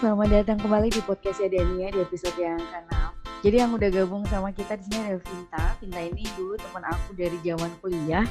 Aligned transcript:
selamat 0.00 0.32
datang 0.32 0.56
kembali 0.64 0.88
di 0.88 1.04
podcast 1.04 1.44
Dania 1.44 1.92
di 1.92 2.00
episode 2.00 2.32
yang 2.40 2.56
ke-6. 2.56 2.96
Jadi 3.44 3.56
yang 3.60 3.76
udah 3.76 3.88
gabung 3.92 4.24
sama 4.32 4.48
kita 4.48 4.80
di 4.80 4.88
sini 4.88 5.12
ada 5.12 5.20
Vinta. 5.20 5.64
Vinta 5.76 6.00
ini 6.00 6.24
dulu 6.40 6.56
teman 6.56 6.88
aku 6.88 7.12
dari 7.20 7.36
zaman 7.44 7.68
kuliah. 7.84 8.24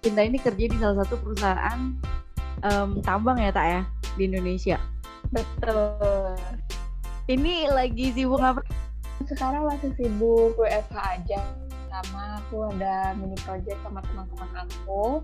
Vinta 0.00 0.24
ini 0.24 0.40
kerja 0.40 0.72
di 0.72 0.76
salah 0.80 1.04
satu 1.04 1.20
perusahaan 1.20 2.00
um, 2.64 3.04
tambang 3.04 3.36
ya 3.36 3.52
tak 3.52 3.66
ya 3.68 3.80
di 4.16 4.24
Indonesia. 4.24 4.80
Betul. 5.28 6.32
Ini 7.28 7.68
lagi 7.68 8.16
sibuk 8.16 8.40
apa? 8.40 8.64
Sekarang 9.28 9.68
masih 9.68 9.92
sibuk 10.00 10.56
WFH 10.56 10.96
aja. 10.96 11.44
Sama 11.92 12.40
aku 12.40 12.72
ada 12.72 13.12
mini 13.20 13.36
project 13.44 13.76
sama 13.84 14.00
teman-teman 14.00 14.48
aku 14.64 15.20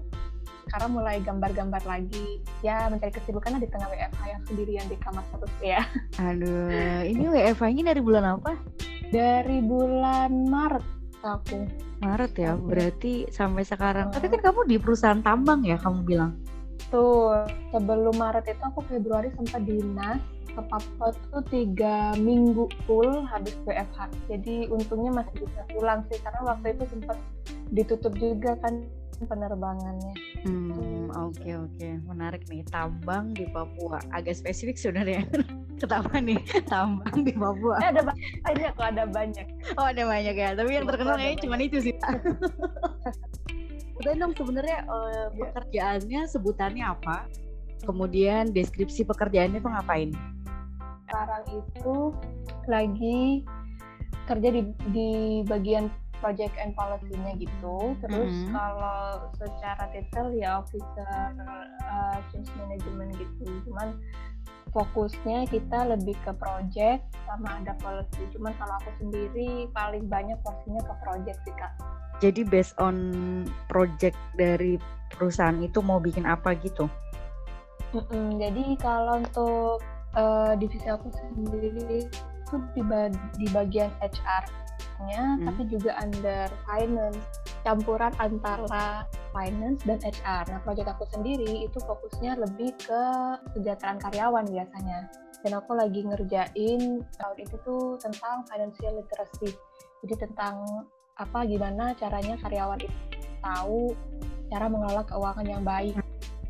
sekarang 0.69 0.93
mulai 0.93 1.17
gambar-gambar 1.25 1.83
lagi. 1.89 2.45
Ya 2.61 2.93
mencari 2.93 3.09
kesibukan 3.09 3.57
di 3.57 3.69
tengah 3.73 3.89
WFH 3.89 4.21
yang 4.29 4.43
sendirian 4.45 4.87
di 4.93 4.97
kamar 5.01 5.25
satu 5.33 5.49
ya. 5.65 5.81
Aduh 6.21 6.69
ini 7.09 7.25
WFH 7.25 7.65
ini 7.73 7.83
dari 7.89 8.05
bulan 8.05 8.37
apa? 8.37 8.53
Dari 9.09 9.65
bulan 9.65 10.31
Maret 10.53 10.85
aku. 11.25 11.65
Maret 12.05 12.33
ya 12.37 12.53
berarti 12.55 13.27
sampai 13.33 13.65
sekarang. 13.65 14.13
Tapi 14.13 14.29
kan 14.29 14.53
kamu 14.53 14.69
di 14.69 14.77
perusahaan 14.77 15.25
tambang 15.25 15.65
ya 15.65 15.81
kamu 15.81 16.05
bilang? 16.05 16.37
Tuh 16.93 17.49
sebelum 17.73 18.15
Maret 18.21 18.47
itu 18.47 18.63
aku 18.63 18.85
Februari 18.87 19.33
sempat 19.35 19.65
dinas. 19.65 20.21
Ke 20.49 20.67
Papua 20.67 21.15
tuh 21.31 21.43
tiga 21.55 22.19
minggu 22.19 22.67
full 22.83 23.23
habis 23.31 23.55
WFH 23.63 24.11
jadi 24.27 24.67
untungnya 24.67 25.23
masih 25.23 25.47
bisa 25.47 25.63
pulang 25.71 26.03
sih 26.11 26.19
karena 26.19 26.41
waktu 26.51 26.75
itu 26.75 26.85
sempat 26.91 27.15
ditutup 27.71 28.11
juga 28.19 28.59
kan 28.59 28.83
penerbangannya. 29.27 30.15
Hmm, 30.47 31.11
oke 31.11 31.41
okay, 31.41 31.55
oke, 31.59 31.75
okay. 31.75 31.93
menarik 32.07 32.47
nih. 32.47 32.63
Tambang 32.71 33.35
di 33.35 33.51
Papua, 33.51 33.99
agak 34.15 34.39
spesifik 34.39 34.79
sebenarnya. 34.79 35.27
Ketapa 35.81 36.19
nih, 36.19 36.39
tambang 36.67 37.27
di 37.27 37.33
Papua. 37.35 37.79
Eh, 37.83 37.91
ada 37.95 38.03
banyak 38.47 38.71
kok, 38.75 38.87
ada 38.87 39.05
banyak. 39.07 39.47
Oh 39.79 39.87
ada 39.87 40.03
banyak 40.07 40.35
ya, 40.35 40.55
tapi 40.55 40.71
yang 40.75 40.87
terkenal 40.87 41.19
kayaknya 41.19 41.39
cuma 41.43 41.57
itu 41.59 41.79
sih. 41.83 41.95
Udah 43.99 44.15
dong 44.15 44.33
sebenarnya 44.39 44.87
uh, 44.87 45.27
pekerjaannya 45.35 46.21
sebutannya 46.31 46.85
apa? 46.87 47.27
Kemudian 47.83 48.55
deskripsi 48.55 49.03
pekerjaannya 49.07 49.59
tuh 49.59 49.71
ngapain? 49.75 50.11
Sekarang 51.07 51.45
itu 51.51 52.15
lagi 52.71 53.43
kerja 54.29 54.49
di 54.53 54.63
di 54.93 55.09
bagian 55.49 55.89
project 56.19 56.55
and 56.59 56.75
policy-nya 56.75 57.35
gitu. 57.39 57.95
Terus 58.05 58.33
mm 58.33 58.45
-hmm. 58.47 58.53
kalau 58.55 59.01
secara 59.39 59.85
detail 59.95 60.29
ya 60.35 60.51
officer 60.63 61.35
uh, 61.85 62.19
change 62.31 62.51
management 62.59 63.15
gitu. 63.17 63.47
Cuman 63.69 63.99
fokusnya 64.71 65.49
kita 65.49 65.89
lebih 65.97 66.15
ke 66.23 66.33
project 66.37 67.03
sama 67.25 67.63
ada 67.63 67.73
policy. 67.81 68.23
Cuman 68.37 68.53
kalau 68.61 68.75
aku 68.85 68.91
sendiri 69.01 69.67
paling 69.73 70.05
banyak 70.07 70.37
porsinya 70.45 70.83
ke 70.85 70.95
project 71.03 71.39
sih 71.47 71.55
kak. 71.57 71.73
Jadi 72.19 72.43
based 72.43 72.75
on 72.83 72.97
project 73.71 74.19
dari 74.35 74.77
perusahaan 75.15 75.57
itu 75.63 75.79
mau 75.81 76.03
bikin 76.03 76.27
apa 76.27 76.59
gitu? 76.59 76.91
Mm 77.95 78.05
-mm, 78.05 78.27
jadi 78.37 78.65
kalau 78.77 79.25
untuk 79.25 79.81
uh, 80.13 80.53
divisi 80.59 80.85
aku 80.91 81.09
sendiri 81.15 82.05
itu 82.49 82.57
di, 82.77 82.83
di 83.41 83.47
bagian 83.53 83.89
HR 84.01 84.45
hmm. 84.99 85.47
tapi 85.47 85.63
juga 85.71 85.95
under 86.03 86.49
finance 86.67 87.19
campuran 87.63 88.13
antara 88.17 89.05
finance 89.35 89.83
dan 89.85 89.99
HR. 90.01 90.45
Nah, 90.49 90.61
proyek 90.65 90.89
aku 90.89 91.05
sendiri 91.11 91.69
itu 91.69 91.79
fokusnya 91.85 92.39
lebih 92.39 92.73
ke 92.81 93.03
kesejahteraan 93.51 93.99
karyawan 94.01 94.47
biasanya. 94.49 95.11
Dan 95.45 95.53
aku 95.55 95.77
lagi 95.79 96.03
ngerjain 96.03 97.03
tahun 97.05 97.37
itu 97.39 97.55
tuh 97.63 98.01
tentang 98.01 98.43
financial 98.49 98.99
literacy. 98.99 99.55
Jadi 100.07 100.15
tentang 100.27 100.87
apa 101.19 101.45
gimana 101.47 101.95
caranya 101.99 102.39
karyawan 102.39 102.79
itu 102.79 102.99
tahu 103.43 103.93
cara 104.49 104.67
mengelola 104.71 105.03
keuangan 105.07 105.47
yang 105.47 105.63
baik. 105.63 105.95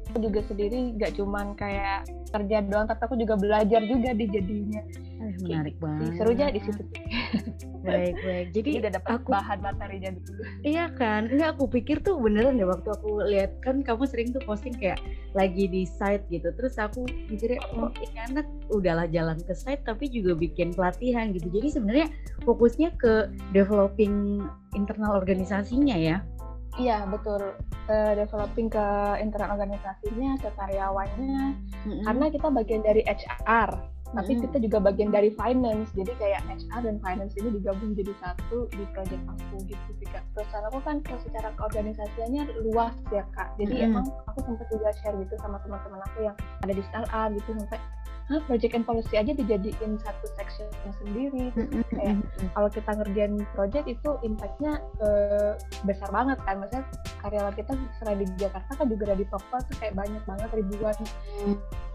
Aku 0.09 0.25
juga 0.25 0.41
sendiri 0.49 0.97
gak 0.97 1.21
cuman 1.21 1.53
kayak 1.53 2.09
kerja 2.33 2.65
doang, 2.65 2.89
tapi 2.89 3.03
aku 3.05 3.17
juga 3.21 3.37
belajar 3.37 3.85
juga 3.85 4.17
di 4.17 4.25
jadinya 4.25 4.81
Eh, 5.19 5.35
menarik 5.43 5.75
gitu. 5.75 5.83
banget. 5.83 6.11
Serunya 6.15 6.47
di 6.55 6.61
situ. 6.63 6.83
Baik 7.87 8.17
baik. 8.23 8.47
Jadi, 8.53 8.71
udah 8.83 8.91
dapat 8.99 9.11
aku, 9.21 9.29
bahan 9.33 9.59
materinya 9.63 10.11
dulu. 10.15 10.43
Iya 10.65 10.87
kan? 10.97 11.31
Enggak 11.31 11.57
aku 11.57 11.65
pikir 11.71 12.03
tuh 12.03 12.19
beneran 12.19 12.59
deh 12.59 12.69
waktu 12.69 12.89
aku 12.91 13.25
lihat 13.29 13.57
kan 13.63 13.81
kamu 13.81 14.05
sering 14.09 14.29
tuh 14.35 14.43
posting 14.45 14.75
kayak 14.77 15.01
lagi 15.33 15.69
di 15.69 15.87
site 15.87 16.25
gitu. 16.29 16.51
Terus 16.55 16.77
aku 16.77 17.07
mikirnya 17.31 17.61
oh 17.77 17.93
ini 18.01 18.19
anak 18.29 18.47
udahlah 18.73 19.07
jalan 19.09 19.39
ke 19.43 19.55
site 19.55 19.85
tapi 19.85 20.11
juga 20.11 20.37
bikin 20.37 20.75
pelatihan 20.75 21.33
gitu. 21.33 21.49
Jadi 21.49 21.69
sebenarnya 21.73 22.09
fokusnya 22.45 22.95
ke 22.99 23.33
developing 23.53 24.45
internal 24.77 25.17
organisasinya 25.17 25.97
ya. 25.97 26.21
Iya 26.79 27.11
betul, 27.11 27.59
uh, 27.91 28.13
developing 28.15 28.71
ke 28.71 28.87
internal 29.19 29.59
organisasinya, 29.59 30.39
ke 30.39 30.47
karyawannya, 30.55 31.59
mm 31.59 31.91
-hmm. 31.91 32.03
karena 32.07 32.25
kita 32.31 32.47
bagian 32.55 32.83
dari 32.87 33.03
HR 33.03 33.98
tapi 34.17 34.33
hmm. 34.37 34.43
kita 34.49 34.57
juga 34.65 34.79
bagian 34.81 35.11
dari 35.13 35.31
finance 35.37 35.93
jadi 35.93 36.13
kayak 36.17 36.41
HR 36.49 36.81
dan 36.89 36.97
finance 37.05 37.35
ini 37.37 37.49
digabung 37.61 37.93
jadi 37.93 38.13
satu 38.23 38.69
di 38.73 38.85
project 38.97 39.23
aku 39.29 39.57
gitu 39.69 39.91
sih 40.01 40.09
kak 40.09 40.25
perusahaan 40.33 40.65
aku 40.73 40.81
kan 40.81 40.97
secara 41.05 41.53
keorganisasiannya 41.61 42.43
luas 42.69 42.97
ya 43.13 43.25
kak 43.37 43.53
jadi 43.61 43.75
hmm. 43.75 43.87
emang 43.93 44.05
aku 44.33 44.39
sempat 44.45 44.67
juga 44.73 44.89
share 45.05 45.17
gitu 45.21 45.35
sama 45.41 45.61
teman-teman 45.61 46.01
aku 46.09 46.19
yang 46.25 46.37
ada 46.65 46.73
di 46.73 46.83
startup 46.89 47.29
gitu 47.37 47.51
sampai 47.59 47.81
Hah, 48.29 48.45
project 48.45 48.77
and 48.77 48.85
policy 48.85 49.17
aja 49.17 49.33
dijadiin 49.33 49.97
satu 50.05 50.27
section 50.37 50.69
yang 50.85 50.95
sendiri 51.01 51.45
kayak 51.89 52.21
kalau 52.53 52.69
kita 52.69 52.91
ngerjain 53.01 53.41
project 53.57 53.89
itu 53.89 54.11
impactnya 54.21 54.85
uh, 55.01 55.57
besar 55.89 56.13
banget 56.13 56.37
kan. 56.45 56.61
Maksudnya 56.61 56.85
karyawan 57.25 57.55
kita 57.57 57.73
selain 57.97 58.21
di 58.21 58.29
Jakarta 58.37 58.69
kan 58.77 58.87
juga 58.93 59.03
ada 59.09 59.17
di 59.17 59.25
Papua 59.25 59.65
tuh 59.65 59.77
kayak 59.81 59.97
banyak 59.97 60.23
banget 60.29 60.51
ribuan. 60.53 60.97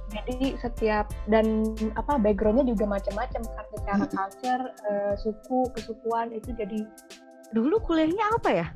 Jadi 0.09 0.57
setiap 0.57 1.05
dan 1.29 1.69
apa 1.93 2.17
backgroundnya 2.17 2.66
juga 2.66 2.89
macam-macam 2.89 3.41
kan. 3.53 3.66
Secara 3.69 4.01
hmm. 4.01 4.13
culture 4.17 4.63
uh, 4.89 5.13
suku 5.22 5.59
kesukuan 5.77 6.33
itu 6.33 6.49
jadi 6.57 6.81
dulu 7.53 7.77
kuliahnya 7.85 8.25
apa 8.41 8.49
ya? 8.49 8.67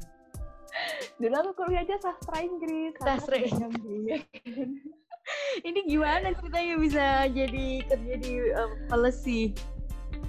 Dulu 1.17 1.33
aku 1.33 1.65
kuliahnya 1.65 1.97
sastra 2.05 2.37
Inggris. 2.45 2.93
Sastra 3.01 3.41
Inggris 3.41 4.21
ini 5.67 5.79
gimana 5.87 6.33
ceritanya 6.37 6.75
bisa 6.79 7.05
jadi 7.31 7.67
kerja 7.87 8.15
di 8.21 8.33
um, 8.55 8.71
policy 8.91 9.41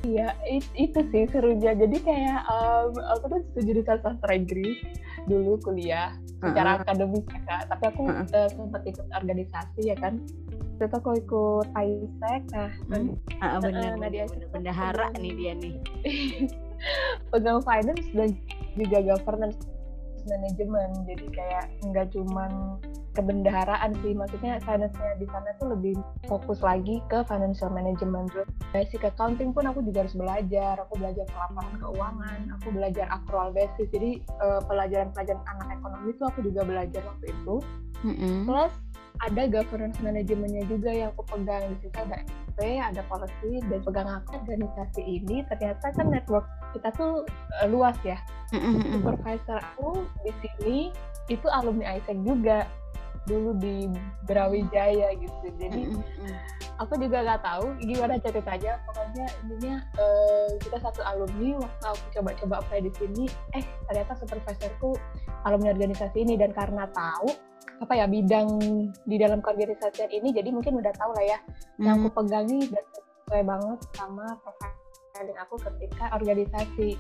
Iya, 0.07 0.31
it, 0.47 0.63
itu 0.79 1.01
sih 1.11 1.27
serunya. 1.27 1.75
Jadi 1.75 1.99
kayak 1.99 2.47
um, 2.47 2.95
aku 3.19 3.35
tuh 3.35 3.41
jurusan 3.67 3.99
sastra 3.99 4.31
Inggris 4.31 4.79
dulu 5.27 5.59
kuliah 5.59 6.15
secara 6.39 6.71
uh 6.71 6.75
-huh. 6.79 6.85
akademik 6.87 7.27
ya 7.27 7.41
kak. 7.43 7.63
Tapi 7.67 7.85
aku 7.91 8.03
uh 8.07 8.23
-huh. 8.23 8.31
uh, 8.31 8.49
sempat 8.55 8.87
ikut 8.87 9.07
organisasi 9.11 9.91
ya 9.91 9.99
kan 9.99 10.23
itu 10.79 10.95
aku 10.95 11.11
ikut 11.19 11.67
ISEC 11.75 12.43
nah 12.55 12.71
hmm. 12.95 13.19
ah, 13.43 13.59
bener, 13.59 13.99
uh, 13.99 13.99
nah 13.99 14.09
dia 14.09 14.25
bener, 14.31 14.47
bendahara 14.55 15.11
nih 15.19 15.35
dia 15.35 15.53
nih 15.59 15.75
pegang 17.35 17.59
finance 17.67 18.07
dan 18.15 18.31
juga 18.79 18.99
governance 19.03 19.59
management 20.31 20.93
jadi 21.11 21.27
kayak 21.35 21.65
nggak 21.83 22.07
cuman 22.15 22.79
kebendaharaan 23.19 23.91
sih. 24.01 24.15
Maksudnya 24.15 24.63
finance-nya 24.63 25.19
di 25.19 25.27
sana 25.27 25.51
tuh 25.59 25.75
lebih 25.75 25.99
fokus 26.31 26.63
lagi 26.63 27.03
ke 27.11 27.27
financial 27.27 27.75
management. 27.75 28.31
Terus 28.31 28.49
basic 28.71 29.03
accounting 29.03 29.51
pun 29.51 29.67
aku 29.67 29.83
juga 29.83 30.07
harus 30.07 30.15
belajar. 30.15 30.79
Aku 30.87 30.95
belajar 31.03 31.27
pelaporan 31.27 31.75
keuangan 31.83 32.39
aku 32.63 32.69
belajar 32.71 33.07
accrual 33.11 33.51
basis. 33.51 33.91
Jadi 33.91 34.23
uh, 34.39 34.63
pelajaran-pelajaran 34.71 35.43
anak 35.43 35.69
ekonomi 35.83 36.15
itu 36.15 36.23
aku 36.23 36.39
juga 36.47 36.63
belajar 36.63 37.03
waktu 37.03 37.27
itu. 37.35 37.57
Mm 37.99 38.15
-hmm. 38.15 38.47
plus 38.47 38.71
ada 39.27 39.51
governance 39.51 39.99
manajemennya 39.99 40.63
juga 40.71 40.91
yang 40.95 41.11
aku 41.11 41.27
pegang. 41.35 41.75
Di 41.75 41.77
situ 41.83 41.97
ada 41.99 42.23
SP, 42.23 42.79
ada 42.79 43.03
policy 43.11 43.59
dan 43.67 43.81
pegang 43.83 44.07
aku 44.07 44.39
organisasi 44.39 45.03
ini. 45.03 45.43
Ternyata 45.51 45.91
kan 45.95 46.07
network 46.07 46.47
kita 46.75 46.95
tuh 46.95 47.27
uh, 47.59 47.67
luas 47.67 47.99
ya. 48.07 48.19
Supervisor 48.55 49.59
aku 49.59 50.07
di 50.23 50.33
sini 50.41 50.79
itu 51.29 51.47
alumni 51.53 52.01
ISEC 52.01 52.25
juga 52.25 52.65
dulu 53.29 53.51
di 53.61 53.87
Brawijaya 54.25 55.13
gitu. 55.21 55.47
Jadi 55.61 55.93
aku 56.81 56.97
juga 56.97 57.23
nggak 57.23 57.43
tahu 57.45 57.67
gimana 57.85 58.17
ceritanya. 58.19 58.81
Pokoknya 58.89 59.27
ininya 59.45 59.75
uh, 60.01 60.49
kita 60.65 60.79
satu 60.81 61.05
alumni 61.05 61.61
waktu 61.61 61.85
aku 61.85 62.05
coba-coba 62.17 62.55
apply 62.65 62.81
di 62.89 62.93
sini, 62.97 63.25
eh 63.53 63.65
ternyata 63.87 64.17
supervisorku 64.17 64.97
alumni 65.45 65.77
organisasi 65.77 66.25
ini 66.25 66.35
dan 66.41 66.57
karena 66.57 66.89
tahu 66.91 67.29
apa 67.79 67.95
ya 67.95 68.07
bidang 68.11 68.59
di 69.07 69.17
dalam 69.23 69.39
keorganisasian 69.39 70.11
ini 70.11 70.35
jadi 70.35 70.51
mungkin 70.51 70.83
udah 70.83 70.91
tahu 70.99 71.15
lah 71.15 71.25
ya 71.25 71.39
hmm. 71.79 71.85
yang 71.87 72.03
aku 72.03 72.11
pegang 72.11 72.47
nih 72.51 72.67
dan 72.67 72.85
sesuai 72.91 73.43
banget 73.47 73.79
sama 73.95 74.27
profiling 74.43 75.39
aku 75.39 75.55
ketika 75.63 76.05
organisasi 76.11 76.99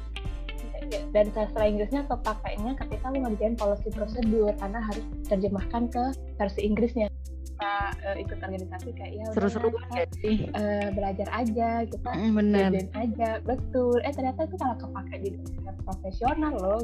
dan 1.13 1.27
sastra 1.35 1.65
Inggrisnya 1.67 2.03
kepakainya 2.07 2.73
ketika 2.79 3.07
lu 3.11 3.25
ngerjain 3.25 3.55
policy 3.59 3.89
prosedur 3.93 4.53
karena 4.57 4.81
harus 4.83 5.05
terjemahkan 5.27 5.91
ke 5.91 6.05
versi 6.39 6.61
Inggrisnya. 6.65 7.07
Kita 7.49 7.75
uh, 8.07 8.17
ikut 8.17 8.39
organisasi 8.39 8.95
kayak 8.95 9.13
ya 9.19 9.27
seru-seru 9.35 9.75
banget 9.75 10.09
sih. 10.23 10.47
uh, 10.55 10.95
belajar 10.95 11.27
aja 11.35 11.83
kita 11.91 12.11
mm, 12.15 12.33
bener. 12.39 12.71
aja. 12.95 13.31
Betul. 13.43 13.99
Eh 14.07 14.15
ternyata 14.15 14.47
itu 14.47 14.57
malah 14.63 14.79
kepake 14.79 15.15
jadi 15.27 15.39
profesional 15.83 16.55
loh 16.55 16.79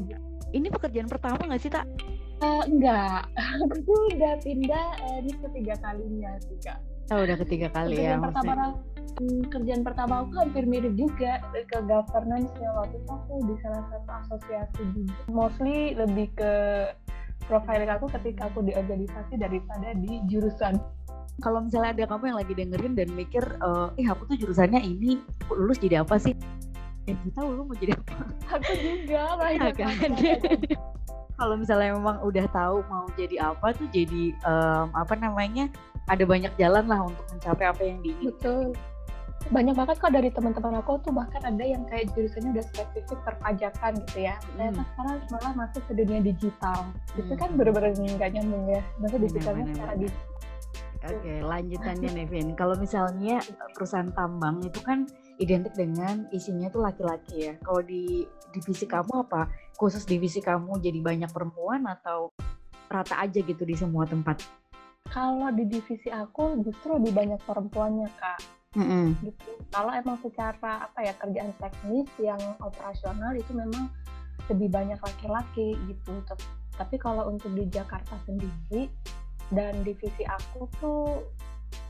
ini 0.55 0.71
pekerjaan 0.71 1.11
pertama 1.11 1.43
nggak 1.51 1.61
sih 1.61 1.71
tak 1.71 1.85
uh, 2.41 2.63
enggak 2.65 3.27
aku 3.75 3.95
udah 4.15 4.39
pindah 4.41 4.87
uh, 5.03 5.19
ini 5.21 5.35
ketiga 5.43 5.75
kalinya 5.83 6.33
sih 6.41 6.57
kak. 6.63 6.79
Oh, 7.13 7.21
udah 7.21 7.37
ketiga 7.37 7.69
kali 7.69 8.01
kerjaan 8.01 8.17
ya. 8.17 8.33
Pertama, 8.33 8.81
hmm, 9.21 9.43
kerjaan 9.53 9.83
pertama 9.83 10.25
aku 10.25 10.33
hampir 10.41 10.65
mirip 10.67 10.95
juga 10.97 11.43
ke 11.53 11.79
governance 11.85 12.51
ya 12.59 12.71
waktu 12.75 12.97
itu 12.99 13.11
aku 13.11 13.35
di 13.47 13.55
salah 13.63 13.85
satu 13.91 14.11
asosiasi 14.25 14.83
juga. 14.95 15.15
Mostly 15.31 15.95
lebih 15.95 16.33
ke 16.35 16.53
profiling 17.45 17.93
aku 17.93 18.09
ketika 18.21 18.49
aku 18.49 18.65
di 18.65 18.73
organisasi 18.73 19.37
daripada 19.37 19.93
di 19.97 20.21
jurusan. 20.29 20.81
Kalau 21.43 21.67
misalnya 21.67 21.91
ada 21.99 22.05
kamu 22.15 22.31
yang 22.31 22.39
lagi 22.39 22.55
dengerin 22.55 22.95
dan 22.95 23.09
mikir, 23.11 23.43
uh, 23.59 23.91
ih 23.99 24.07
aku 24.07 24.31
tuh 24.31 24.39
jurusannya 24.39 24.79
ini, 24.79 25.19
lulus 25.51 25.83
jadi 25.83 26.07
apa 26.07 26.15
sih? 26.15 26.33
Ya 27.11 27.19
kita 27.21 27.43
lu 27.43 27.67
mau 27.67 27.77
jadi 27.77 27.93
apa? 27.99 28.15
Aku 28.55 28.73
juga, 28.79 29.35
banyak 29.37 29.75
kan? 29.75 29.95
Kalau 31.35 31.59
misalnya 31.59 31.99
memang 31.99 32.23
udah 32.23 32.47
tahu 32.55 32.87
mau 32.87 33.11
jadi 33.19 33.51
apa 33.51 33.75
tuh 33.75 33.91
jadi 33.91 34.31
um, 34.47 34.95
apa 34.95 35.19
namanya 35.19 35.67
ada 36.07 36.23
banyak 36.23 36.55
jalan 36.55 36.87
lah 36.87 37.03
untuk 37.03 37.27
mencapai 37.35 37.67
apa 37.67 37.83
yang 37.83 37.99
diinginkan. 38.07 38.31
Betul. 38.39 38.67
Banyak 39.53 39.75
banget 39.77 39.97
kok 40.01 40.13
dari 40.13 40.31
teman-teman 40.33 40.81
aku 40.81 41.01
tuh 41.05 41.13
bahkan 41.13 41.43
ada 41.45 41.65
yang 41.65 41.85
kayak 41.89 42.09
jurusannya 42.17 42.57
udah 42.57 42.65
spesifik 42.65 43.19
perpajakan 43.25 43.93
gitu 44.09 44.19
ya. 44.25 44.41
Ternyata 44.41 44.81
hmm. 44.81 44.89
sekarang 44.93 45.19
malah 45.29 45.53
masuk 45.67 45.83
ke 45.85 45.93
dunia 45.93 46.21
digital. 46.25 46.81
Hmm. 46.89 47.21
Itu 47.21 47.33
kan 47.37 47.51
bener-bener 47.57 47.93
nggak 47.93 48.31
nyambung 48.41 48.65
ya. 48.73 48.81
Maksudnya 49.01 49.23
digitalnya 49.29 49.65
secara 49.69 49.93
digital. 50.01 50.29
Oke, 51.05 51.35
lanjutannya 51.45 52.11
Nevin. 52.17 52.49
Kalau 52.57 52.75
misalnya 52.81 53.37
perusahaan 53.77 54.09
tambang 54.17 54.65
itu 54.65 54.81
kan 54.81 55.05
identik 55.37 55.77
dengan 55.77 56.25
isinya 56.33 56.73
tuh 56.73 56.81
laki-laki 56.81 57.53
ya. 57.53 57.55
Kalau 57.61 57.85
di 57.85 58.25
divisi 58.57 58.89
kamu 58.89 59.29
apa? 59.29 59.53
Khusus 59.77 60.09
divisi 60.09 60.41
kamu 60.41 60.81
jadi 60.81 61.05
banyak 61.05 61.29
perempuan 61.29 61.85
atau 61.85 62.33
rata 62.89 63.21
aja 63.21 63.43
gitu 63.45 63.69
di 63.69 63.77
semua 63.77 64.09
tempat? 64.09 64.65
kalau 65.13 65.53
di 65.53 65.69
divisi 65.69 66.09
aku 66.09 66.59
justru 66.65 66.97
lebih 66.97 67.13
banyak 67.13 67.41
perempuannya 67.45 68.09
kak 68.17 68.41
mm-hmm. 68.75 69.07
gitu. 69.27 69.51
Kalau 69.71 69.91
emang 69.91 70.19
secara 70.23 70.91
apa 70.91 70.99
ya 71.03 71.15
kerjaan 71.19 71.53
teknis 71.59 72.09
yang 72.23 72.41
operasional 72.63 73.33
itu 73.35 73.51
memang 73.55 73.91
lebih 74.51 74.69
banyak 74.71 75.01
laki-laki 75.01 75.79
gitu. 75.89 76.13
Tapi 76.75 76.97
kalau 76.99 77.31
untuk 77.31 77.55
di 77.55 77.67
Jakarta 77.71 78.19
sendiri 78.27 78.91
dan 79.53 79.85
divisi 79.87 80.25
aku 80.27 80.67
tuh 80.81 81.23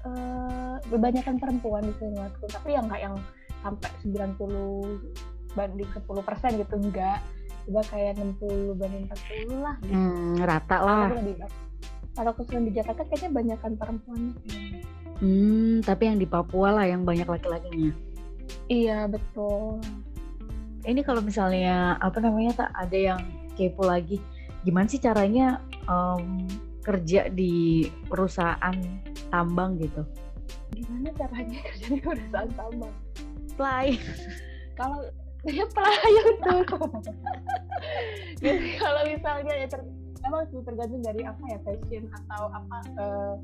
uh, 0.04 0.76
kebanyakan 0.88 1.36
perempuan 1.38 1.82
di 1.86 1.94
sini 1.96 2.18
waktu 2.18 2.44
tapi 2.50 2.68
yang 2.74 2.84
nggak 2.88 3.02
yang 3.02 3.16
sampai 3.62 3.90
90 4.04 5.54
banding 5.54 5.90
10 5.90 6.26
persen 6.26 6.50
gitu 6.58 6.74
enggak 6.76 7.18
coba 7.64 7.80
kayak 7.88 8.20
60 8.20 8.76
banding 8.76 9.04
40 9.08 9.64
lah 9.64 9.76
gitu. 9.80 9.94
hmm, 9.96 10.36
rata 10.44 10.76
lah. 10.84 11.08
kalau 12.12 12.32
kesulitan 12.36 12.64
di 12.68 12.72
Jakarta 12.76 13.02
kayaknya 13.08 13.30
banyakkan 13.32 13.72
perempuan 13.80 14.36
hmm 15.20 15.84
tapi 15.84 16.02
yang 16.10 16.18
di 16.18 16.26
Papua 16.26 16.74
lah 16.74 16.86
yang 16.88 17.02
banyak 17.06 17.26
laki-lakinya. 17.26 17.92
Iya 18.70 19.06
betul. 19.10 19.82
Ini 20.84 21.00
kalau 21.04 21.24
misalnya 21.24 21.96
apa 22.00 22.20
namanya 22.20 22.66
tak 22.66 22.70
ada 22.76 22.96
yang 22.96 23.20
kepo 23.54 23.86
lagi 23.86 24.20
gimana 24.64 24.88
sih 24.88 25.00
caranya 25.00 25.60
um, 25.86 26.48
kerja 26.84 27.28
di 27.32 27.88
perusahaan 28.08 28.76
tambang 29.28 29.76
gitu? 29.80 30.04
Gimana 30.72 31.12
caranya 31.16 31.58
kerja 31.72 31.86
di 31.92 32.00
perusahaan 32.00 32.50
tambang? 32.56 32.94
Play. 33.56 34.00
Kalau 34.74 35.00
ya 35.44 35.64
pelayan 35.70 36.28
tuh. 36.40 36.64
Jadi 38.40 38.68
kalau 38.80 39.02
misalnya 39.08 39.54
ya 39.54 39.66
emang 40.24 40.44
sih 40.48 40.60
tergantung 40.64 41.02
dari 41.04 41.22
apa 41.24 41.42
ya 41.48 41.58
passion 41.62 42.04
atau 42.08 42.42
apa 42.48 42.78
uh, 42.96 43.34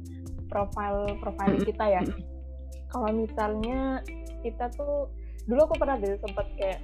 profile 0.50 1.14
profile 1.22 1.56
kita 1.62 1.84
ya. 1.86 2.02
Kalau 2.90 3.08
misalnya 3.14 4.02
kita 4.42 4.66
tuh 4.74 5.06
dulu 5.46 5.70
aku 5.70 5.74
pernah 5.78 5.96
deh 5.96 6.18
sempat 6.20 6.46
kayak 6.58 6.82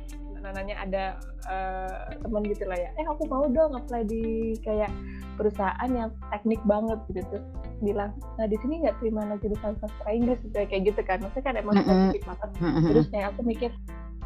nanya 0.55 0.79
ada 0.79 1.05
uh, 1.51 2.07
teman 2.23 2.47
gitu 2.47 2.71
lah 2.71 2.79
ya 2.79 2.95
eh 2.95 3.07
aku 3.11 3.27
mau 3.27 3.51
dong 3.51 3.75
apply 3.75 4.07
di 4.07 4.55
kayak 4.63 4.95
perusahaan 5.35 5.91
yang 5.91 6.15
teknik 6.31 6.63
banget 6.63 7.03
gitu 7.11 7.27
terus 7.35 7.47
bilang 7.83 8.15
nah 8.39 8.47
di 8.47 8.57
sini 8.63 8.87
nggak 8.87 8.97
terima 9.03 9.27
jurusan 9.43 9.75
sastra 9.83 10.11
Inggris 10.15 10.41
gitu 10.47 10.57
kayak 10.57 10.83
gitu 10.87 11.01
kan. 11.05 11.19
Maksudnya 11.21 11.45
kan 11.45 11.55
emang 11.61 11.75
spesifik 11.83 12.23
banget. 12.25 12.51
Terus 12.89 13.07
kayak 13.13 13.27
aku 13.35 13.41
mikir 13.45 13.71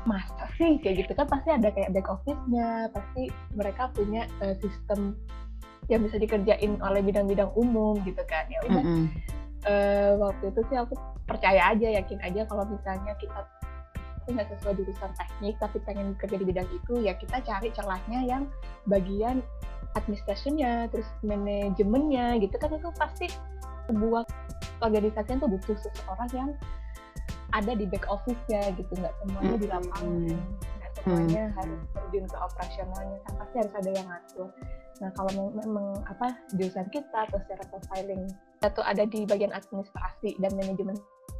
masa 0.06 0.44
sih? 0.56 0.78
Kayak 0.78 1.06
gitu 1.06 1.12
kan 1.18 1.26
pasti 1.26 1.48
ada 1.50 1.68
kayak 1.72 1.90
back 1.92 2.08
office-nya 2.08 2.68
pasti 2.94 3.22
mereka 3.56 3.82
punya 3.96 4.22
uh, 4.44 4.54
sistem 4.62 5.18
yang 5.90 6.06
bisa 6.06 6.16
dikerjain 6.22 6.78
oleh 6.78 7.02
bidang-bidang 7.02 7.50
umum 7.58 7.98
gitu 8.06 8.22
kan. 8.30 8.46
Ya 8.46 8.62
udah 8.64 8.82
mm 8.82 8.86
-hmm. 8.86 9.06
uh, 9.66 10.12
waktu 10.22 10.44
itu 10.54 10.60
sih 10.70 10.76
aku 10.78 10.94
percaya 11.26 11.74
aja 11.74 11.88
yakin 11.98 12.18
aja 12.22 12.46
kalau 12.46 12.64
misalnya 12.70 13.12
kita 13.18 13.42
nggak 14.30 14.46
sesuai 14.46 14.78
jurusan 14.78 15.10
teknik 15.18 15.58
tapi 15.58 15.82
pengen 15.82 16.14
kerja 16.14 16.38
di 16.38 16.46
bidang 16.46 16.68
itu 16.70 17.02
ya 17.02 17.18
kita 17.18 17.42
cari 17.42 17.74
celahnya 17.74 18.20
yang 18.22 18.42
bagian 18.86 19.42
administrasinya 19.98 20.86
terus 20.94 21.06
manajemennya 21.26 22.38
gitu 22.38 22.54
kan. 22.54 22.70
Itu 22.70 22.94
pasti 22.94 23.26
sebuah 23.90 24.22
organisasi 24.86 25.34
itu 25.34 25.46
butuh 25.50 25.76
seseorang 25.82 26.30
yang 26.30 26.50
ada 27.50 27.74
di 27.74 27.90
back 27.90 28.06
office-nya 28.06 28.70
gitu. 28.78 28.92
Nggak 28.94 29.14
semuanya 29.18 29.56
di 29.58 29.66
lapangan 29.66 30.38
nggak 30.78 30.92
semuanya 31.02 31.42
harus 31.58 31.80
terjun 31.90 32.24
ke 32.30 32.36
operasionalnya. 32.38 33.18
Kan 33.26 33.34
pasti 33.42 33.56
harus 33.58 33.74
ada 33.74 33.90
yang 33.90 34.06
ngatur 34.06 34.50
Nah 35.00 35.10
kalau 35.16 35.32
memang 35.56 36.04
apa 36.04 36.36
jurusan 36.52 36.86
kita 36.92 37.24
atau 37.28 37.40
secara 37.44 37.64
profiling 37.72 38.28
atau 38.60 38.84
ada 38.84 39.08
di 39.08 39.24
bagian 39.24 39.50
administrasi 39.56 40.36
dan 40.36 40.52
manajemen 40.56 40.96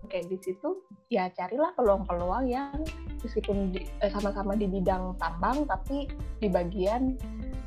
kayak 0.09 0.33
di 0.33 0.41
situ, 0.41 0.81
ya 1.13 1.29
carilah 1.37 1.77
peluang-peluang 1.77 2.49
yang 2.49 2.73
meskipun 3.21 3.77
eh, 3.77 4.11
sama-sama 4.11 4.57
di, 4.57 4.65
eh, 4.65 4.73
di 4.73 4.81
bidang 4.81 5.13
tambang 5.21 5.69
tapi 5.69 6.09
di 6.41 6.49
bagian 6.49 7.21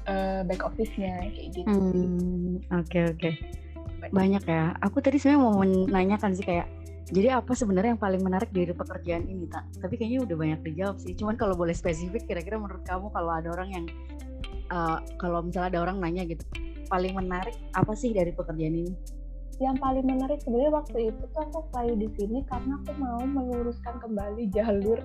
uh, 0.09 0.41
back 0.41 0.65
office-nya 0.65 1.29
kayak 1.29 1.49
gitu. 1.53 1.69
Oke 1.69 1.77
hmm, 1.77 2.53
oke. 2.73 2.89
Okay, 2.89 3.03
okay. 3.13 3.33
Banyak 4.09 4.43
ya. 4.49 4.73
Aku 4.81 4.99
tadi 4.99 5.21
sebenarnya 5.21 5.41
mau 5.45 5.53
menanyakan 5.61 6.33
sih 6.33 6.43
kayak 6.43 6.67
jadi 7.13 7.37
apa 7.37 7.51
sebenarnya 7.53 7.93
yang 7.93 8.01
paling 8.01 8.23
menarik 8.25 8.49
dari 8.49 8.73
pekerjaan 8.73 9.29
ini 9.29 9.45
tak? 9.51 9.67
Tapi 9.77 9.99
kayaknya 9.99 10.25
udah 10.25 10.35
banyak 10.39 10.59
dijawab 10.65 10.97
sih. 10.97 11.13
Cuman 11.13 11.35
kalau 11.37 11.53
boleh 11.53 11.75
spesifik, 11.75 12.25
kira-kira 12.25 12.57
menurut 12.57 12.81
kamu 12.87 13.11
kalau 13.11 13.31
ada 13.35 13.53
orang 13.53 13.69
yang 13.69 13.85
uh, 14.73 14.97
kalau 15.21 15.45
misalnya 15.45 15.77
ada 15.77 15.79
orang 15.85 16.01
nanya 16.01 16.25
gitu 16.25 16.41
paling 16.89 17.13
menarik 17.15 17.55
apa 17.77 17.93
sih 17.93 18.11
dari 18.11 18.33
pekerjaan 18.33 18.73
ini? 18.73 18.93
Yang 19.61 19.77
paling 19.79 20.05
menarik 20.05 20.41
sebenarnya 20.41 20.73
waktu 20.73 20.97
itu 21.13 21.23
tuh 21.29 21.41
aku 21.45 21.65
apply 21.69 21.93
di 21.93 22.09
sini 22.17 22.41
karena 22.49 22.81
aku 22.81 22.91
mau 22.97 23.21
meluruskan 23.21 24.01
kembali 24.01 24.49
jalur 24.49 24.99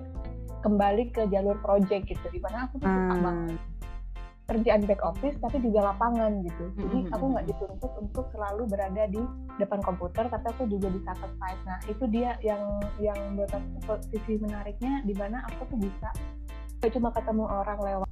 kembali 0.59 1.15
ke 1.15 1.23
jalur 1.31 1.55
project 1.63 2.09
gitu 2.09 2.25
di 2.33 2.39
mana 2.43 2.67
aku 2.67 2.83
tuh 2.83 2.89
suka 2.89 3.15
hmm. 3.15 3.23
banget 3.23 3.61
kerjaan 4.49 4.81
back 4.89 5.01
office 5.05 5.37
tapi 5.37 5.61
juga 5.61 5.93
lapangan 5.93 6.41
gitu. 6.41 6.65
Jadi 6.73 6.97
aku 7.13 7.25
nggak 7.37 7.45
dituntut 7.53 7.91
untuk 8.01 8.25
selalu 8.33 8.65
berada 8.65 9.05
di 9.05 9.21
depan 9.61 9.79
komputer 9.85 10.25
tapi 10.25 10.45
aku 10.49 10.65
juga 10.65 10.87
bisa 10.89 11.11
ke 11.13 11.27
site 11.37 11.61
nah 11.67 11.79
itu 11.85 12.03
dia 12.09 12.39
yang 12.41 12.63
yang 12.97 13.19
buat 13.35 13.51
aku 13.51 13.99
sisi 14.09 14.39
menariknya 14.39 15.03
di 15.03 15.13
mana 15.13 15.43
aku 15.51 15.69
tuh 15.69 15.79
bisa 15.83 16.09
cuma 16.87 17.11
ketemu 17.11 17.43
orang 17.43 17.79
lewat 17.83 18.09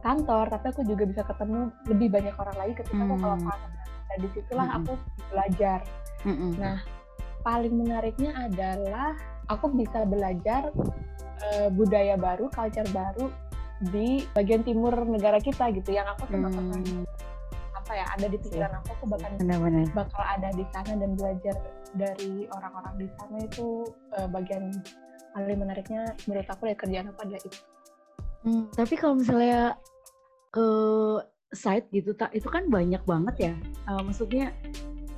kantor 0.00 0.44
tapi 0.48 0.66
aku 0.72 0.82
juga 0.86 1.04
bisa 1.04 1.22
ketemu 1.26 1.68
lebih 1.90 2.08
banyak 2.08 2.34
orang 2.38 2.56
lagi 2.56 2.72
ketika 2.78 3.02
hmm. 3.02 3.12
aku 3.12 3.26
lapangan 3.26 3.70
nah 4.06 4.16
di 4.16 4.28
situlah 4.32 4.66
hmm. 4.70 4.76
aku 4.80 4.92
belajar 5.34 5.78
hmm. 6.24 6.52
nah 6.56 6.78
paling 7.42 7.74
menariknya 7.74 8.30
adalah 8.38 9.18
aku 9.50 9.70
bisa 9.74 10.06
belajar 10.06 10.70
uh, 11.42 11.68
budaya 11.74 12.14
baru 12.14 12.46
culture 12.50 12.88
baru 12.94 13.28
di 13.92 14.24
bagian 14.32 14.64
timur 14.64 14.94
negara 15.04 15.36
kita 15.36 15.68
gitu 15.74 15.92
yang 15.92 16.08
aku 16.08 16.24
sama 16.32 16.48
hmm. 16.48 17.04
apa 17.76 17.92
ya 17.92 18.06
ada 18.16 18.26
di 18.26 18.38
pikiran 18.40 18.72
aku 18.82 18.88
aku 18.98 19.04
bakal 19.10 19.30
Benar-benar. 19.36 19.84
bakal 19.92 20.22
ada 20.24 20.48
di 20.56 20.64
sana 20.72 20.96
dan 20.96 21.10
belajar 21.12 21.56
dari 21.92 22.48
orang-orang 22.50 22.94
di 23.04 23.06
sana 23.20 23.36
itu 23.44 23.84
uh, 24.16 24.26
bagian 24.32 24.72
paling 25.36 25.60
menariknya 25.60 26.16
menurut 26.24 26.48
aku 26.48 26.72
dari 26.72 26.78
kerjaan 26.80 27.12
apa 27.12 27.20
adalah 27.28 27.42
itu. 27.44 27.60
Hmm, 28.46 28.70
tapi 28.70 28.94
kalau 28.94 29.18
misalnya 29.18 29.74
ke 30.54 30.68
site 31.50 31.90
gitu 31.90 32.14
tak 32.14 32.30
itu 32.30 32.46
kan 32.46 32.70
banyak 32.70 33.02
banget 33.02 33.50
ya. 33.50 33.52
Uh, 33.90 34.06
maksudnya 34.06 34.54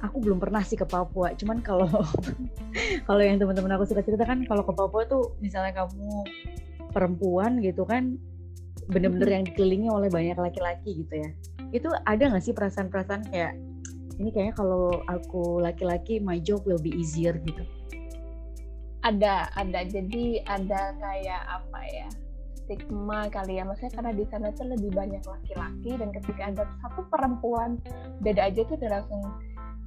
aku 0.00 0.24
belum 0.24 0.40
pernah 0.40 0.64
sih 0.64 0.80
ke 0.80 0.88
Papua. 0.88 1.36
Cuman 1.36 1.60
kalau 1.60 1.92
kalau 3.08 3.20
yang 3.20 3.36
teman-teman 3.36 3.76
aku 3.76 3.84
suka 3.84 4.00
cerita 4.00 4.24
kan 4.24 4.48
kalau 4.48 4.64
ke 4.64 4.72
Papua 4.72 5.04
tuh 5.04 5.36
misalnya 5.44 5.84
kamu 5.84 6.24
perempuan 6.88 7.60
gitu 7.60 7.84
kan 7.84 8.16
bener-bener 8.88 9.28
yang 9.28 9.44
dikelilingi 9.44 9.92
oleh 9.92 10.08
banyak 10.08 10.40
laki-laki 10.40 11.04
gitu 11.04 11.20
ya. 11.20 11.30
Itu 11.68 11.92
ada 12.08 12.32
nggak 12.32 12.40
sih 12.40 12.56
perasaan-perasaan 12.56 13.28
kayak 13.28 13.60
ini 14.16 14.32
kayaknya 14.32 14.56
kalau 14.56 15.04
aku 15.04 15.60
laki-laki 15.60 16.16
my 16.16 16.40
job 16.40 16.64
will 16.64 16.80
be 16.80 16.96
easier 16.96 17.36
gitu? 17.44 17.60
Ada 19.04 19.52
ada. 19.52 19.84
Jadi 19.84 20.40
ada 20.48 20.96
kayak 20.96 21.42
apa 21.44 21.80
ya 21.92 22.08
stigma 22.68 23.32
kali 23.32 23.56
ya. 23.56 23.64
Maksudnya 23.64 23.92
karena 23.96 24.12
di 24.12 24.24
sana 24.28 24.52
tuh 24.52 24.68
lebih 24.68 24.92
banyak 24.92 25.24
laki-laki 25.24 25.90
dan 25.96 26.08
ketika 26.12 26.42
ada 26.52 26.62
satu 26.84 27.00
perempuan 27.08 27.80
beda 28.20 28.52
aja 28.52 28.60
tuh 28.68 28.76
udah 28.76 29.00
langsung 29.00 29.24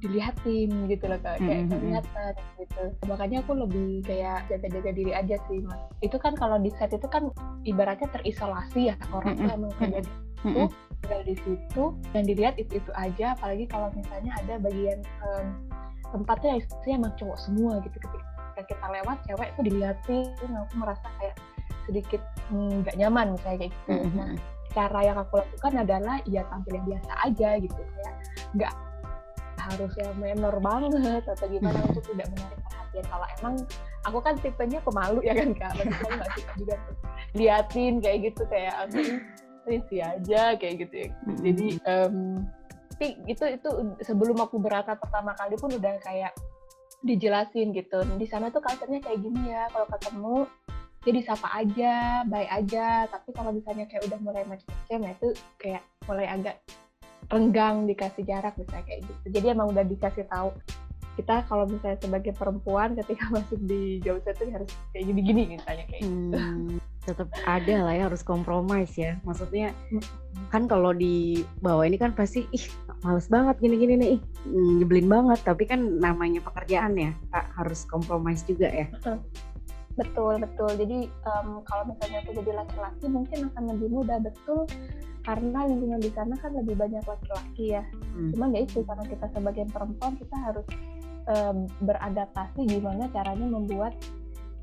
dilihatin 0.02 0.90
gitu 0.90 1.06
loh 1.06 1.20
kayak 1.22 1.38
mm 1.38 1.46
-hmm. 1.46 1.78
kelihatan 1.78 2.34
gitu. 2.58 2.84
Makanya 3.06 3.38
aku 3.46 3.52
lebih 3.54 4.02
kayak 4.02 4.50
jaga-jaga 4.50 4.90
diri 4.90 5.12
aja 5.14 5.38
sih 5.46 5.62
mas. 5.62 5.78
Itu 6.02 6.18
kan 6.18 6.34
kalau 6.34 6.58
di 6.58 6.74
set 6.74 6.90
itu 6.90 7.06
kan 7.06 7.30
ibaratnya 7.62 8.10
terisolasi 8.10 8.90
ya 8.90 8.98
orang 9.14 9.38
tuh 9.38 9.46
mm 9.46 9.54
-hmm. 9.54 9.58
emang 9.62 9.72
kerja 9.78 10.00
di 10.02 10.10
situ 10.10 10.74
tinggal 11.02 11.22
di 11.26 11.34
situ 11.42 11.84
dan 12.10 12.22
dilihat 12.26 12.54
itu 12.58 12.82
itu 12.82 12.90
aja. 12.98 13.38
Apalagi 13.38 13.66
kalau 13.70 13.94
misalnya 13.94 14.32
ada 14.42 14.54
bagian 14.58 14.98
um, 15.22 15.46
tempatnya 16.10 16.58
isinya 16.58 17.06
emang 17.06 17.14
cowok 17.18 17.38
semua 17.38 17.72
gitu. 17.86 17.96
Ketika 18.02 18.62
kita 18.66 18.86
lewat 18.86 19.16
cewek 19.26 19.48
itu 19.54 19.60
dilihatin 19.70 20.50
aku 20.50 20.74
merasa 20.78 21.06
kayak 21.20 21.36
sedikit 21.88 22.22
mm, 22.50 22.86
nggak 22.86 22.96
mm, 22.96 23.02
nyaman 23.02 23.26
misalnya 23.34 23.58
kayak 23.66 23.72
gitu 23.72 23.90
mm 23.90 24.00
-hmm. 24.02 24.16
nah 24.18 24.32
cara 24.72 25.00
yang 25.04 25.18
aku 25.20 25.34
lakukan 25.38 25.72
adalah 25.84 26.16
ya 26.24 26.42
tampil 26.48 26.72
yang 26.80 26.86
biasa 26.88 27.12
aja 27.28 27.48
gitu 27.60 27.76
kayak 27.76 28.14
nggak 28.56 28.74
harus 29.62 29.92
yang 29.94 30.12
menor 30.18 30.56
banget 30.58 31.22
atau 31.28 31.46
gimana 31.46 31.78
hmm. 31.78 31.88
untuk 31.92 32.04
tidak 32.10 32.26
menarik 32.34 32.60
perhatian 32.66 33.06
kalau 33.06 33.26
emang 33.38 33.54
aku 34.02 34.18
kan 34.18 34.34
tipenya 34.40 34.80
pemalu 34.82 35.20
ya 35.22 35.34
kan 35.38 35.50
kak 35.54 35.70
saya 35.78 36.12
nggak 36.18 36.30
suka 36.34 36.52
juga 36.58 36.76
liatin 37.36 37.94
kayak 38.02 38.18
gitu 38.32 38.42
kayak 38.50 38.74
aku 38.82 38.98
risi 39.62 39.98
aja 40.02 40.42
kayak 40.58 40.74
gitu 40.88 40.94
ya 41.06 41.08
hmm. 41.12 41.38
jadi 41.46 41.66
um, 41.86 42.16
itu 43.02 43.44
itu 43.50 43.68
sebelum 44.06 44.38
aku 44.38 44.62
berangkat 44.62 44.98
pertama 44.98 45.34
kali 45.34 45.58
pun 45.58 45.74
udah 45.74 45.94
kayak 46.06 46.32
dijelasin 47.02 47.74
gitu 47.74 47.98
di 48.14 48.26
sana 48.30 48.50
tuh 48.54 48.62
culture-nya 48.62 49.02
kayak 49.02 49.18
gini 49.26 49.50
ya 49.50 49.66
kalau 49.74 49.86
ketemu 49.90 50.34
jadi 51.02 51.20
sapa 51.26 51.50
aja, 51.50 52.22
baik 52.30 52.50
aja. 52.50 53.10
Tapi 53.10 53.34
kalau 53.34 53.50
misalnya 53.50 53.90
kayak 53.90 54.06
udah 54.06 54.18
mulai 54.22 54.42
macam-macam, 54.46 54.98
ya 55.02 55.10
itu 55.18 55.28
kayak 55.58 55.82
mulai 56.06 56.26
agak 56.30 56.56
renggang 57.30 57.86
dikasih 57.86 58.26
jarak 58.26 58.52
misalnya 58.58 58.84
kayak 58.84 59.00
gitu 59.06 59.40
jadi 59.40 59.46
emang 59.54 59.70
udah 59.70 59.84
dikasih 59.86 60.26
tahu 60.26 60.50
kita 61.12 61.44
kalau 61.44 61.68
misalnya 61.68 62.00
sebagai 62.00 62.32
perempuan 62.32 62.96
ketika 62.96 63.28
masuk 63.34 63.60
di 63.68 64.00
jauh 64.00 64.20
itu 64.20 64.44
harus 64.48 64.70
kayak 64.96 65.04
gini-gini 65.12 65.60
misalnya 65.60 65.84
kayak 65.92 66.02
gitu. 66.08 66.36
hmm, 66.36 66.68
gitu. 66.72 66.80
Tetap 67.02 67.28
ada 67.44 67.74
lah 67.82 67.94
ya 67.98 68.02
harus 68.08 68.22
kompromis 68.22 68.94
ya. 68.94 69.18
Maksudnya 69.26 69.74
kan 70.54 70.70
kalau 70.70 70.94
di 70.94 71.42
bawah 71.60 71.84
ini 71.84 71.98
kan 71.98 72.14
pasti 72.14 72.46
ih 72.54 72.64
males 73.02 73.26
banget 73.26 73.58
gini-gini 73.58 73.98
nih, 73.98 74.08
ih 74.16 74.22
nyebelin 74.80 75.10
banget. 75.10 75.42
Tapi 75.42 75.66
kan 75.66 75.82
namanya 75.98 76.38
pekerjaan 76.46 76.94
ya, 76.94 77.10
harus 77.58 77.82
kompromis 77.90 78.46
juga 78.46 78.70
ya. 78.70 78.86
Betul 79.96 80.40
betul. 80.40 80.70
Jadi 80.76 80.98
um, 81.28 81.60
kalau 81.68 81.84
misalnya 81.92 82.24
aku 82.24 82.30
jadi 82.40 82.52
laki-laki 82.64 83.06
mungkin 83.12 83.38
akan 83.52 83.64
lebih 83.76 83.88
mudah 83.92 84.18
betul 84.24 84.64
karena 85.22 85.70
lingkungan 85.70 86.00
di 86.02 86.10
sana 86.10 86.34
kan 86.40 86.50
lebih 86.56 86.74
banyak 86.74 87.04
laki-laki 87.04 87.76
ya. 87.76 87.84
Hmm. 88.16 88.30
Cuman 88.34 88.56
ya 88.56 88.60
itu 88.64 88.80
karena 88.82 89.04
kita 89.06 89.26
sebagai 89.30 89.64
perempuan 89.70 90.12
kita 90.18 90.36
harus 90.40 90.66
um, 91.30 91.68
beradaptasi 91.84 92.60
gimana 92.66 93.06
caranya 93.12 93.46
membuat 93.46 93.94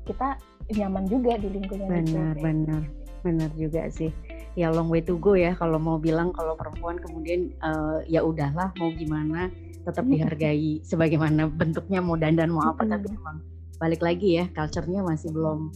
kita 0.04 0.36
nyaman 0.70 1.04
juga 1.06 1.38
di 1.38 1.48
lingkungan 1.48 1.88
benar, 1.88 2.02
itu. 2.02 2.14
Benar, 2.14 2.34
benar, 2.42 2.82
benar 3.24 3.50
juga 3.56 3.82
sih. 3.88 4.10
Ya 4.58 4.68
long 4.74 4.90
way 4.90 5.00
to 5.00 5.14
go 5.16 5.38
ya 5.38 5.54
kalau 5.54 5.78
mau 5.78 5.96
bilang 5.96 6.34
kalau 6.34 6.58
perempuan 6.58 6.98
kemudian 6.98 7.54
uh, 7.62 8.02
ya 8.10 8.20
udahlah 8.26 8.74
mau 8.76 8.90
gimana 8.90 9.48
tetap 9.86 10.04
hmm. 10.04 10.12
dihargai 10.12 10.70
sebagaimana 10.84 11.48
bentuknya 11.48 12.04
mau 12.04 12.18
dandan 12.18 12.52
mau 12.52 12.68
apa 12.68 12.84
hmm. 12.84 12.90
tapi 12.92 13.06
memang 13.16 13.36
balik 13.80 14.04
lagi 14.04 14.38
ya 14.38 14.44
culture-nya 14.52 15.00
masih 15.00 15.32
belum 15.32 15.72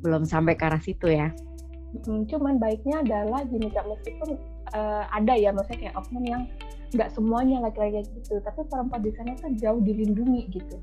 belum 0.00 0.24
sampai 0.24 0.56
ke 0.56 0.64
arah 0.64 0.80
situ 0.80 1.12
ya. 1.12 1.32
Hmm, 2.04 2.26
cuman 2.26 2.58
baiknya 2.58 3.06
adalah 3.06 3.46
gini 3.46 3.70
kak 3.70 3.86
meskipun 3.86 4.34
uh, 4.74 5.06
ada 5.14 5.38
ya 5.38 5.54
maksudnya 5.54 5.88
kayak 5.88 5.96
oknum 6.00 6.24
yang 6.26 6.42
nggak 6.94 7.10
semuanya 7.10 7.62
laki-laki 7.62 8.06
gitu 8.06 8.38
tapi 8.42 8.62
perempuan 8.70 9.02
di 9.02 9.10
sana 9.18 9.34
kan 9.38 9.54
jauh 9.58 9.82
dilindungi 9.82 10.46
gitu 10.54 10.76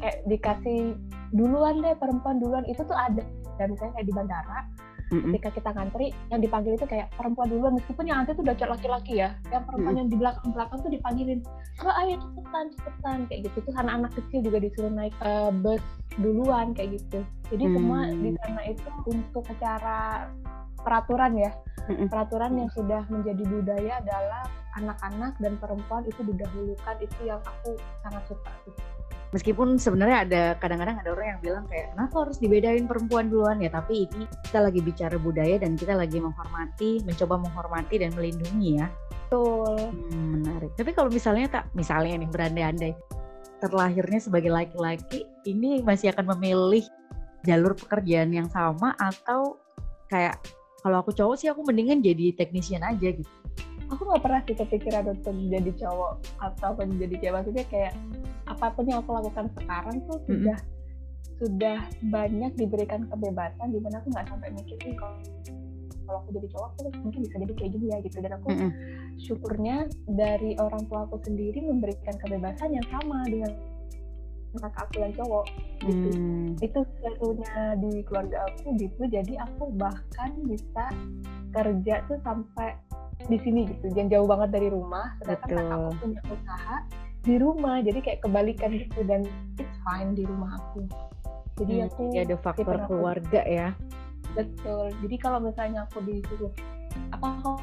kayak 0.00 0.24
dikasih 0.24 0.96
duluan 1.36 1.84
deh 1.84 1.92
perempuan 2.00 2.40
duluan 2.40 2.64
itu 2.64 2.80
tuh 2.80 2.96
ada 2.96 3.20
dan 3.60 3.76
misalnya 3.76 3.92
kayak 4.00 4.08
di 4.08 4.14
bandara 4.16 4.58
mm-hmm. 5.10 5.32
ketika 5.34 5.48
kita 5.60 5.70
ngantri 5.74 6.06
yang 6.28 6.40
dipanggil 6.40 6.72
itu 6.76 6.86
kayak 6.88 7.08
perempuan 7.16 7.48
duluan. 7.48 7.72
Meskipun 7.76 8.04
yang 8.08 8.18
antri 8.22 8.32
itu 8.36 8.42
udah 8.44 8.56
laki-laki 8.56 9.12
ya 9.20 9.34
yang 9.52 9.64
perempuan 9.64 9.96
mm-hmm. 9.96 10.00
yang 10.00 10.08
di 10.08 10.16
belakang 10.16 10.48
belakang 10.52 10.78
tuh 10.84 10.92
dipanggilin 10.92 11.40
oh 11.84 11.94
ayo 12.04 12.14
cepetan 12.20 12.66
cepetan 12.76 13.18
kayak 13.28 13.40
gitu. 13.50 13.56
Terus 13.64 13.76
anak-anak 13.76 14.12
kecil 14.16 14.38
juga 14.44 14.58
disuruh 14.62 14.92
naik 14.92 15.14
uh, 15.24 15.50
bus 15.52 15.84
duluan 16.20 16.76
kayak 16.76 17.00
gitu. 17.00 17.20
Jadi 17.48 17.64
mm-hmm. 17.64 17.76
semua 17.80 17.98
di 18.12 18.30
sana 18.44 18.62
itu 18.68 18.88
untuk 19.08 19.42
secara 19.46 19.98
peraturan 20.82 21.32
ya. 21.36 21.50
Peraturan 21.88 22.52
yang 22.60 22.70
sudah 22.76 23.00
menjadi 23.08 23.42
budaya 23.48 24.04
adalah 24.04 24.44
anak-anak 24.76 25.32
dan 25.40 25.56
perempuan 25.56 26.04
itu 26.04 26.20
didahulukan. 26.20 26.94
Itu 27.00 27.20
yang 27.24 27.40
aku 27.40 27.80
sangat 28.04 28.28
suka 28.28 28.52
Meskipun 29.28 29.76
sebenarnya 29.76 30.24
ada 30.24 30.42
kadang-kadang 30.56 30.96
ada 31.04 31.10
orang 31.12 31.36
yang 31.36 31.40
bilang 31.44 31.64
kayak 31.68 31.92
kenapa 31.92 32.14
harus 32.24 32.40
dibedain 32.40 32.88
perempuan 32.88 33.28
duluan 33.28 33.60
ya 33.60 33.68
tapi 33.68 34.08
ini 34.08 34.24
kita 34.48 34.64
lagi 34.64 34.80
bicara 34.80 35.20
budaya 35.20 35.60
dan 35.60 35.76
kita 35.76 35.92
lagi 35.92 36.16
menghormati, 36.16 37.04
mencoba 37.04 37.36
menghormati 37.36 38.00
dan 38.00 38.16
melindungi 38.16 38.80
ya. 38.80 38.88
Betul. 39.28 39.92
Hmm, 39.92 40.40
menarik. 40.40 40.72
Tapi 40.80 40.90
kalau 40.96 41.12
misalnya 41.12 41.60
tak 41.60 41.64
misalnya 41.76 42.24
nih 42.24 42.30
berandai-andai 42.32 42.92
terlahirnya 43.58 44.20
sebagai 44.22 44.48
laki-laki 44.54 45.26
ini 45.44 45.82
masih 45.82 46.14
akan 46.14 46.38
memilih 46.38 46.86
jalur 47.42 47.74
pekerjaan 47.74 48.30
yang 48.30 48.48
sama 48.50 48.94
atau 48.98 49.58
kayak 50.08 50.38
kalau 50.80 51.02
aku 51.02 51.10
cowok 51.10 51.36
sih 51.36 51.50
aku 51.50 51.66
mendingan 51.66 52.00
jadi 52.00 52.34
technician 52.38 52.86
aja 52.86 53.12
gitu 53.12 53.37
aku 53.88 54.02
nggak 54.04 54.22
pernah 54.22 54.40
sih 54.44 54.56
kepikiran 54.56 55.04
untuk 55.08 55.34
jadi 55.34 55.72
cowok 55.80 56.12
atau 56.40 56.70
menjadi 56.76 57.14
cewek 57.20 57.34
maksudnya 57.34 57.64
kayak 57.68 57.92
apa 58.48 58.66
pun 58.72 58.84
yang 58.88 59.00
aku 59.00 59.10
lakukan 59.16 59.46
sekarang 59.56 59.96
tuh 60.04 60.18
mm-hmm. 60.18 60.28
sudah 60.28 60.58
sudah 61.38 61.78
banyak 62.10 62.52
diberikan 62.58 63.06
kebebasan 63.06 63.70
di 63.70 63.78
mana 63.78 64.02
aku 64.02 64.08
nggak 64.10 64.26
sampai 64.26 64.48
mikir 64.52 64.76
sih 64.82 64.94
kalau 64.98 65.16
kalau 66.08 66.18
aku 66.24 66.30
jadi 66.40 66.48
cowok 66.56 66.68
aku 66.72 66.80
mungkin 67.04 67.20
bisa 67.28 67.36
jadi 67.36 67.52
kayak 67.52 67.70
gini 67.76 67.86
ya 67.92 67.98
gitu 68.04 68.16
dan 68.20 68.32
aku 68.36 68.48
mm-hmm. 68.52 68.70
syukurnya 69.20 69.76
dari 70.08 70.52
orang 70.60 70.82
tua 70.88 71.04
aku 71.08 71.16
sendiri 71.24 71.60
memberikan 71.64 72.14
kebebasan 72.20 72.74
yang 72.76 72.86
sama 72.88 73.24
dengan 73.28 73.52
kakak 74.56 74.88
aku 74.88 74.96
yang 75.04 75.12
cowok 75.12 75.46
gitu 75.84 76.08
hmm. 76.16 76.56
itu 76.64 76.78
satunya 77.04 77.54
di 77.76 77.90
keluarga 78.08 78.38
aku 78.48 78.74
gitu 78.80 79.02
jadi 79.06 79.34
aku 79.44 79.68
bahkan 79.76 80.30
bisa 80.48 80.84
kerja 81.52 81.94
tuh 82.08 82.18
sampai 82.24 82.72
di 83.26 83.38
sini 83.42 83.66
gitu 83.66 83.90
jangan 83.92 84.08
jauh 84.14 84.28
banget 84.30 84.48
dari 84.54 84.68
rumah 84.70 85.18
sedangkan 85.18 85.48
kakak 85.50 85.74
aku 85.74 85.90
punya 85.98 86.20
usaha 86.30 86.76
di 87.28 87.36
rumah 87.36 87.76
jadi 87.82 87.98
kayak 87.98 88.20
kebalikan 88.22 88.70
gitu 88.78 89.00
dan 89.04 89.26
it's 89.58 89.78
fine 89.82 90.14
di 90.14 90.24
rumah 90.24 90.56
aku. 90.56 90.86
Jadi 91.58 91.74
hmm, 91.82 91.86
aku 91.90 92.02
ya 92.14 92.22
ada 92.22 92.38
faktor 92.38 92.78
keluarga 92.86 93.42
ya. 93.44 93.68
Betul. 94.32 94.94
Jadi 95.02 95.16
kalau 95.18 95.42
misalnya 95.42 95.84
aku 95.84 96.00
disuruh 96.06 96.54
apa 97.10 97.26
kamu 97.42 97.58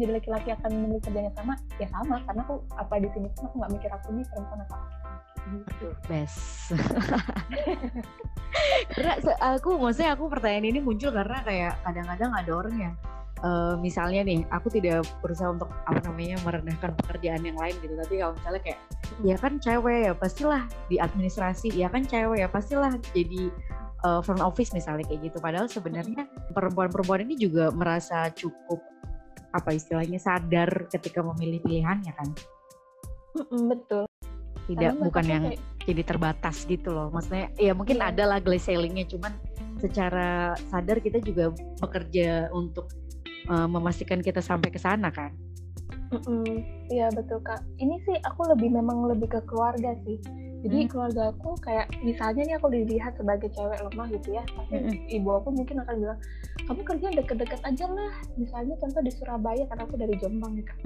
menjadi 0.00 0.12
laki-laki 0.16 0.48
akan 0.56 0.70
memilih 0.74 1.00
kerjanya 1.04 1.32
sama? 1.36 1.54
Ya 1.76 1.86
sama 1.92 2.16
karena 2.24 2.42
aku 2.48 2.56
apa 2.74 2.94
di 2.98 3.08
sini 3.12 3.28
pun 3.36 3.42
aku 3.46 3.54
nggak 3.60 3.72
mikir 3.76 3.90
aku 3.92 4.08
nih 4.16 4.26
perempuan 4.32 4.60
atau 4.64 4.80
gitu. 5.44 5.88
Best. 6.08 6.72
karena 8.96 9.12
aku 9.54 9.76
maksudnya 9.76 10.16
aku 10.16 10.24
pertanyaan 10.32 10.72
ini 10.72 10.80
muncul 10.80 11.12
karena 11.12 11.38
kayak 11.44 11.72
kadang-kadang 11.84 12.32
ada 12.32 12.50
orang 12.50 12.76
yang 12.80 12.94
uh, 13.44 13.74
misalnya 13.78 14.24
nih 14.24 14.40
aku 14.48 14.72
tidak 14.72 15.04
berusaha 15.20 15.52
untuk 15.52 15.68
apa 15.84 16.00
namanya 16.08 16.40
merendahkan 16.42 16.96
pekerjaan 17.04 17.44
yang 17.44 17.54
lain 17.60 17.76
gitu. 17.84 17.94
Tapi 17.94 18.14
kalau 18.18 18.32
misalnya 18.34 18.62
kayak 18.64 18.80
ya 19.22 19.36
kan 19.38 19.52
cewek 19.60 19.98
ya 20.10 20.12
pastilah 20.16 20.62
di 20.88 20.96
administrasi 20.98 21.68
ya 21.76 21.92
kan 21.92 22.02
cewek 22.08 22.40
ya 22.40 22.48
pastilah 22.48 22.96
jadi 23.12 23.52
uh, 24.02 24.20
front 24.24 24.42
office 24.42 24.72
misalnya 24.72 25.04
kayak 25.06 25.30
gitu. 25.30 25.38
Padahal 25.38 25.68
sebenarnya 25.68 26.26
perempuan-perempuan 26.56 27.28
ini 27.28 27.36
juga 27.36 27.68
merasa 27.70 28.32
cukup 28.32 28.80
apa 29.54 29.70
istilahnya 29.70 30.18
sadar 30.18 30.90
ketika 30.90 31.22
memilih 31.22 31.62
pilihannya 31.62 32.12
kan? 32.16 32.28
Betul. 33.70 34.04
Tidak 34.64 34.96
Karena 34.96 35.04
bukan 35.04 35.24
yang 35.28 35.44
kayak... 35.52 35.60
jadi 35.84 36.02
terbatas 36.02 36.56
gitu 36.64 36.90
loh. 36.90 37.12
Maksudnya 37.12 37.52
ya 37.60 37.76
mungkin 37.76 38.00
yeah. 38.00 38.10
ada 38.10 38.24
lah 38.24 38.38
glass 38.40 38.66
ceilingnya 38.66 39.04
cuman 39.06 39.36
secara 39.78 40.56
sadar 40.72 40.96
kita 41.04 41.20
juga 41.20 41.52
bekerja 41.76 42.48
untuk 42.56 42.88
uh, 43.48 43.68
memastikan 43.68 44.20
kita 44.20 44.44
sampai 44.44 44.70
ke 44.70 44.80
sana 44.80 45.08
kan 45.08 45.32
Iya 46.92 47.10
mm 47.10 47.16
betul 47.18 47.42
kak. 47.42 47.62
Ini 47.80 47.96
sih 48.06 48.16
aku 48.22 48.46
lebih 48.54 48.70
memang 48.70 49.08
lebih 49.10 49.34
ke 49.34 49.40
keluarga 49.50 49.98
sih. 50.06 50.18
Jadi 50.64 50.88
keluarga 50.88 51.22
aku 51.36 51.60
kayak 51.60 51.92
misalnya 52.00 52.42
nih 52.48 52.56
aku 52.56 52.72
dilihat 52.72 53.12
sebagai 53.20 53.52
cewek 53.52 53.78
lemah 53.84 54.08
gitu 54.08 54.28
ya 54.32 54.42
pasti 54.56 54.76
ibu 55.12 55.28
aku 55.36 55.52
mungkin 55.52 55.84
akan 55.84 55.94
bilang 56.00 56.18
kamu 56.64 56.80
kerja 56.88 57.06
deket-deket 57.20 57.60
aja 57.60 57.84
lah 57.92 58.12
misalnya 58.40 58.74
contoh 58.80 59.02
di 59.04 59.12
Surabaya 59.12 59.64
karena 59.68 59.82
aku 59.84 59.96
dari 60.00 60.14
Jombang 60.16 60.52
nih 60.56 60.64
kak. 60.64 60.78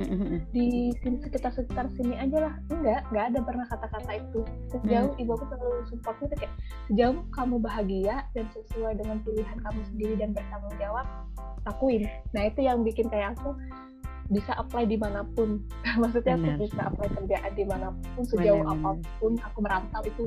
Di 0.51 0.91
sini 1.01 1.17
sekitar 1.23 1.53
sekitar 1.55 1.87
sini 1.95 2.15
aja 2.19 2.39
lah. 2.51 2.55
Enggak 2.73 3.07
enggak 3.11 3.25
ada 3.31 3.39
pernah 3.47 3.67
kata-kata 3.71 4.11
itu. 4.19 4.41
Sejauh 4.75 5.13
ibu 5.17 5.31
aku 5.39 5.45
selalu 5.47 5.87
supportnya 5.87 6.27
kayak 6.35 6.55
sejauh 6.91 7.19
kamu 7.31 7.57
bahagia 7.63 8.17
dan 8.35 8.47
sesuai 8.51 8.99
dengan 8.99 9.23
pilihan 9.23 9.59
kamu 9.63 9.81
sendiri 9.95 10.15
dan 10.19 10.31
bertanggung 10.35 10.77
jawab 10.83 11.07
lakuin. 11.63 12.03
Nah 12.35 12.43
itu 12.51 12.61
yang 12.65 12.83
bikin 12.83 13.07
kayak 13.07 13.39
aku 13.39 13.55
bisa 14.29 14.53
apply 14.61 14.85
di 14.85 14.97
mana 15.01 15.25
pun. 15.37 15.65
Maksudnya 16.03 16.37
Benar. 16.37 16.57
aku 16.57 16.69
bisa 16.69 16.81
apply 16.89 17.09
kerjaan 17.17 17.53
di 17.57 17.65
mana 17.65 17.87
pun 18.15 18.25
sejauh 18.25 18.63
Benar. 18.63 18.77
apa 18.77 18.91
pun 19.21 19.33
aku 19.41 19.59
merantau 19.65 20.03
itu 20.05 20.25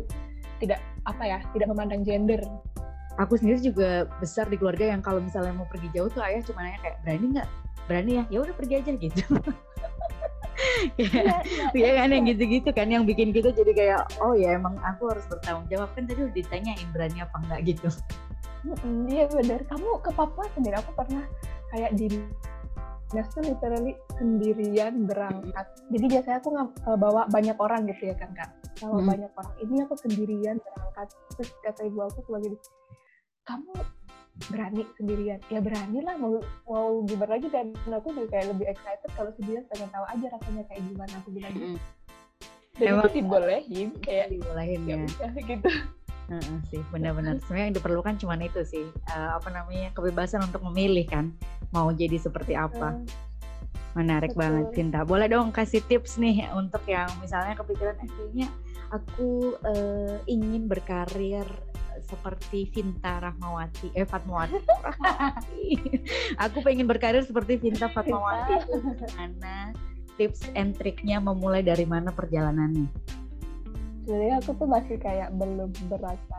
tidak 0.62 0.80
apa 1.10 1.24
ya 1.26 1.40
tidak 1.54 1.68
memandang 1.70 2.02
gender. 2.06 2.42
Aku 3.20 3.36
sendiri 3.38 3.60
juga 3.62 4.08
besar 4.24 4.48
di 4.48 4.56
keluarga 4.56 4.88
yang 4.88 5.04
kalau 5.04 5.20
misalnya 5.20 5.52
mau 5.54 5.68
pergi 5.68 5.92
jauh 5.94 6.08
tuh 6.10 6.24
ayah 6.24 6.42
cuma 6.48 6.64
nanya 6.64 6.80
kayak 6.82 6.98
berani 7.04 7.26
nggak? 7.38 7.50
Berani 7.86 8.12
ya? 8.18 8.24
Ya 8.32 8.40
udah 8.42 8.56
pergi 8.56 8.74
aja 8.82 8.92
gitu. 8.98 9.24
Ya, 10.94 11.42
ya, 11.74 11.90
kan 11.98 12.14
yang 12.14 12.26
gitu-gitu 12.30 12.70
kan 12.70 12.86
yang 12.86 13.04
bikin 13.04 13.34
kita 13.34 13.50
jadi 13.50 13.72
kayak 13.74 14.02
oh 14.22 14.38
ya 14.38 14.62
emang 14.62 14.78
aku 14.86 15.10
harus 15.10 15.26
bertanggung 15.26 15.66
jawab. 15.74 15.90
Kan 15.98 16.06
tadi 16.06 16.22
udah 16.22 16.36
ditanyain 16.38 16.88
berani 16.94 17.18
apa 17.18 17.36
enggak 17.42 17.60
gitu. 17.66 17.90
Iya 19.10 19.26
benar 19.34 19.66
kamu 19.66 19.90
ke 20.06 20.14
Papua 20.14 20.46
sendiri? 20.54 20.78
Aku 20.78 20.94
pernah 20.94 21.26
kayak 21.74 21.98
di 21.98 22.22
Nas 23.12 23.28
tuh 23.36 23.44
literally 23.44 23.94
sendirian 24.16 25.04
berangkat. 25.04 25.68
Jadi 25.92 26.06
biasanya 26.08 26.38
aku 26.40 26.50
nggak 26.56 26.70
uh, 26.88 26.98
bawa 26.98 27.22
banyak 27.28 27.58
orang 27.60 27.84
gitu 27.92 28.12
ya 28.12 28.16
kan 28.16 28.32
kak. 28.32 28.50
Bawa 28.80 29.00
hmm. 29.04 29.10
banyak 29.12 29.32
orang. 29.36 29.56
Ini 29.60 29.76
aku 29.84 29.94
sendirian 30.00 30.58
berangkat. 30.64 31.08
Terus 31.36 31.50
kata 31.60 31.82
ibu 31.88 32.00
aku 32.08 32.20
sebagai 32.24 32.56
kamu 33.44 33.74
berani 34.48 34.82
sendirian 34.96 35.40
ya 35.52 35.60
berani 35.60 36.00
lah 36.02 36.16
mau 36.16 36.40
mau 36.66 37.04
gimana 37.04 37.36
lagi 37.36 37.52
dan 37.52 37.76
aku 37.92 38.16
juga 38.16 38.40
kayak 38.40 38.48
lebih 38.56 38.66
excited 38.74 39.12
kalau 39.14 39.30
sendirian 39.38 39.66
pengen 39.70 39.90
tahu 39.92 40.06
aja 40.08 40.26
rasanya 40.34 40.64
kayak 40.72 40.82
gimana 40.88 41.14
aku 41.20 41.30
bilang 41.36 41.54
gitu. 41.54 41.78
Dan 42.80 42.98
Emang 42.98 43.12
itu 43.12 43.16
dibolehin 43.22 43.90
kayak 44.00 44.28
dibolehin 44.32 44.82
ya. 44.88 44.98
ya 45.20 45.30
gitu. 45.44 45.70
Uh, 46.32 46.64
sih 46.72 46.80
benar-benar. 46.96 47.44
Sebenarnya 47.44 47.66
yang 47.68 47.76
diperlukan 47.76 48.16
cuma 48.16 48.40
itu 48.40 48.64
sih 48.64 48.88
uh, 49.12 49.36
apa 49.36 49.52
namanya 49.52 49.92
kebebasan 49.92 50.40
untuk 50.48 50.64
memilih 50.72 51.04
kan 51.04 51.36
mau 51.76 51.92
jadi 51.92 52.16
seperti 52.16 52.56
apa. 52.56 52.96
Menarik 53.92 54.32
Betul. 54.32 54.40
banget 54.40 54.66
cinta 54.72 55.04
boleh 55.04 55.28
dong 55.28 55.52
kasih 55.52 55.84
tips 55.84 56.16
nih 56.16 56.48
untuk 56.56 56.80
yang 56.88 57.12
misalnya 57.20 57.60
kepikiran 57.60 58.00
akhirnya 58.00 58.48
eh, 58.48 58.52
aku 58.96 59.60
uh, 59.68 60.16
ingin 60.32 60.72
berkarir 60.72 61.44
seperti 62.00 62.72
Vinta 62.72 63.20
Rahmawati 63.20 63.92
eh 63.92 64.08
Fatmawati 64.08 64.64
aku 66.48 66.64
pengen 66.64 66.88
berkarir 66.88 67.28
seperti 67.28 67.60
Vinta 67.60 67.92
Fatmawati. 67.92 68.56
Mana 69.20 69.76
tips 70.16 70.48
and 70.56 70.80
triknya 70.80 71.20
memulai 71.20 71.60
dari 71.60 71.84
mana 71.84 72.16
perjalanannya 72.16 73.20
sebenarnya 74.12 74.44
aku 74.44 74.52
tuh 74.60 74.68
masih 74.68 75.00
kayak 75.00 75.32
belum 75.40 75.72
berasa 75.88 76.38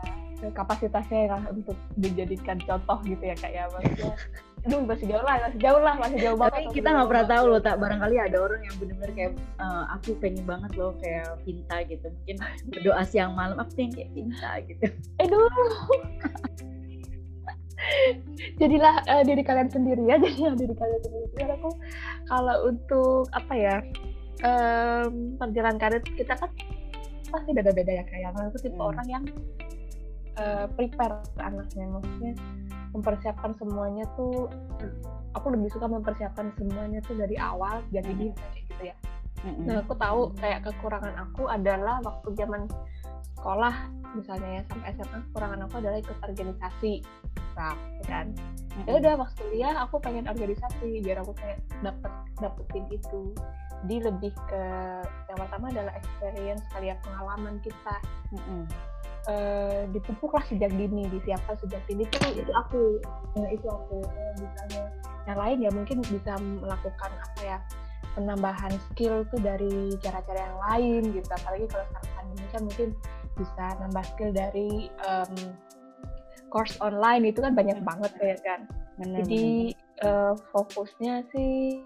kapasitasnya 0.53 1.19
ya 1.25 1.37
untuk 1.49 1.73
dijadikan 1.97 2.61
contoh 2.61 3.01
gitu 3.01 3.23
ya 3.25 3.33
kayak 3.41 3.65
ya. 3.65 3.73
Maksudnya 3.73 4.13
aduh 4.63 4.79
masih 4.85 5.05
jauh 5.09 5.25
lah 5.25 5.35
masih 5.43 5.59
jauh 5.59 5.81
lah 5.81 5.95
masih 5.99 6.17
jauh 6.23 6.37
banget 6.39 6.53
tapi 6.55 6.71
kita 6.71 6.87
nggak 6.95 7.09
pernah 7.11 7.27
tahu 7.27 7.43
loh 7.51 7.59
tak 7.59 7.75
barangkali 7.83 8.15
ada 8.15 8.37
orang 8.39 8.61
yang 8.63 8.75
benar-benar 8.79 9.11
kayak 9.11 9.31
uh, 9.59 9.83
aku 9.91 10.15
pengen 10.23 10.43
banget 10.47 10.71
loh 10.77 10.93
kayak 11.01 11.27
Pinta 11.41 11.77
gitu. 11.89 12.05
Mungkin 12.13 12.37
berdoa 12.69 13.03
siang 13.09 13.33
malam 13.33 13.57
aku 13.57 13.71
pengen 13.73 13.91
kayak 13.97 14.11
Pinta 14.13 14.51
gitu. 14.69 14.85
Aduh. 15.17 15.49
Jadilah 18.61 18.95
uh, 19.09 19.23
diri 19.25 19.41
kalian 19.41 19.67
sendiri 19.73 20.03
ya 20.05 20.21
jadilah 20.23 20.53
diri 20.53 20.75
kalian 20.77 21.01
sendiri. 21.01 21.27
Karena 21.33 21.57
aku 21.57 21.71
kalau 22.29 22.55
untuk 22.69 23.25
apa 23.33 23.53
ya 23.57 23.75
um, 24.45 25.35
perjalanan 25.39 25.79
karir 25.81 26.03
kita 26.03 26.35
kan 26.37 26.51
pasti 27.33 27.49
beda-beda 27.49 27.91
ya 27.91 28.05
kayak 28.05 28.37
aku 28.37 28.57
tipe 28.61 28.77
hmm. 28.77 28.89
orang 28.93 29.07
yang 29.09 29.23
uh, 30.37 30.69
prepare 30.77 31.25
anaknya 31.41 31.85
maksudnya 31.89 32.33
mempersiapkan 32.93 33.57
semuanya 33.57 34.05
tuh 34.13 34.53
aku 35.33 35.47
lebih 35.49 35.73
suka 35.73 35.89
mempersiapkan 35.89 36.53
semuanya 36.53 37.01
tuh 37.01 37.17
dari 37.17 37.33
awal 37.41 37.81
jadi 37.89 38.05
hmm. 38.05 38.21
bisa 38.21 38.45
kayak 38.53 38.65
gitu 38.69 38.83
ya 38.93 38.95
hmm. 39.41 39.65
nah 39.65 39.75
aku 39.81 39.93
tahu 39.97 40.21
kayak 40.37 40.61
kekurangan 40.61 41.15
aku 41.17 41.49
adalah 41.49 41.97
waktu 42.05 42.29
zaman 42.37 42.69
sekolah 43.43 43.75
misalnya 44.15 44.49
ya 44.55 44.63
sampai 44.71 44.87
SMA 44.95 45.17
kekurangan 45.27 45.59
aku 45.67 45.75
adalah 45.83 45.99
ikut 45.99 46.17
organisasi. 46.23 46.93
Nah, 47.59 47.75
kan? 48.07 48.31
Mm-hmm. 48.33 48.89
ya 48.89 48.93
udah 48.97 49.13
waktu 49.21 49.41
kuliah 49.45 49.75
aku 49.85 50.01
pengen 50.01 50.25
organisasi 50.25 51.03
biar 51.05 51.21
aku 51.21 51.35
kayak 51.37 51.59
dapet 51.83 52.11
dapetin 52.39 52.85
itu. 52.89 53.35
Jadi 53.83 53.95
lebih 53.99 54.31
ke 54.47 54.63
yang 55.03 55.37
pertama 55.37 55.69
adalah 55.69 55.93
experience 55.99 56.63
kali 56.71 56.89
ya 56.89 56.95
pengalaman 57.03 57.59
kita. 57.59 57.95
Mm-hmm. 58.31 58.63
Uh, 59.23 59.87
dipupuklah 59.95 60.43
sejak 60.47 60.71
dini, 60.75 61.07
disiapkan 61.11 61.55
sejak 61.59 61.83
dini. 61.87 62.07
Itu 62.07 62.17
itu 62.31 62.51
aku, 62.55 62.97
nah, 63.35 63.49
itu 63.51 63.67
aku. 63.67 63.99
Misalnya 64.39 64.83
yang 65.27 65.39
lain 65.39 65.57
ya 65.67 65.71
mungkin 65.71 65.97
bisa 65.99 66.35
melakukan 66.39 67.11
apa 67.11 67.41
ya 67.43 67.57
penambahan 68.13 68.73
skill 68.91 69.25
tuh 69.29 69.41
dari 69.41 69.95
cara-cara 70.01 70.39
yang 70.47 70.59
lain 70.69 71.01
gitu. 71.13 71.29
Apalagi 71.29 71.65
kalau 71.69 71.85
sekarang 71.91 72.11
pandemi 72.17 72.45
kan 72.49 72.61
mungkin 72.65 72.89
bisa 73.37 73.77
nambah 73.81 74.03
skill 74.13 74.31
dari 74.31 74.89
um, 75.05 75.33
course 76.53 76.77
online 76.85 77.25
itu 77.25 77.41
kan 77.41 77.57
banyak 77.57 77.81
banget 77.81 78.13
ya 78.21 78.37
kan? 78.45 78.61
Bener, 79.01 79.25
jadi 79.25 79.73
uh, 80.05 80.33
fokusnya 80.53 81.25
sih 81.33 81.81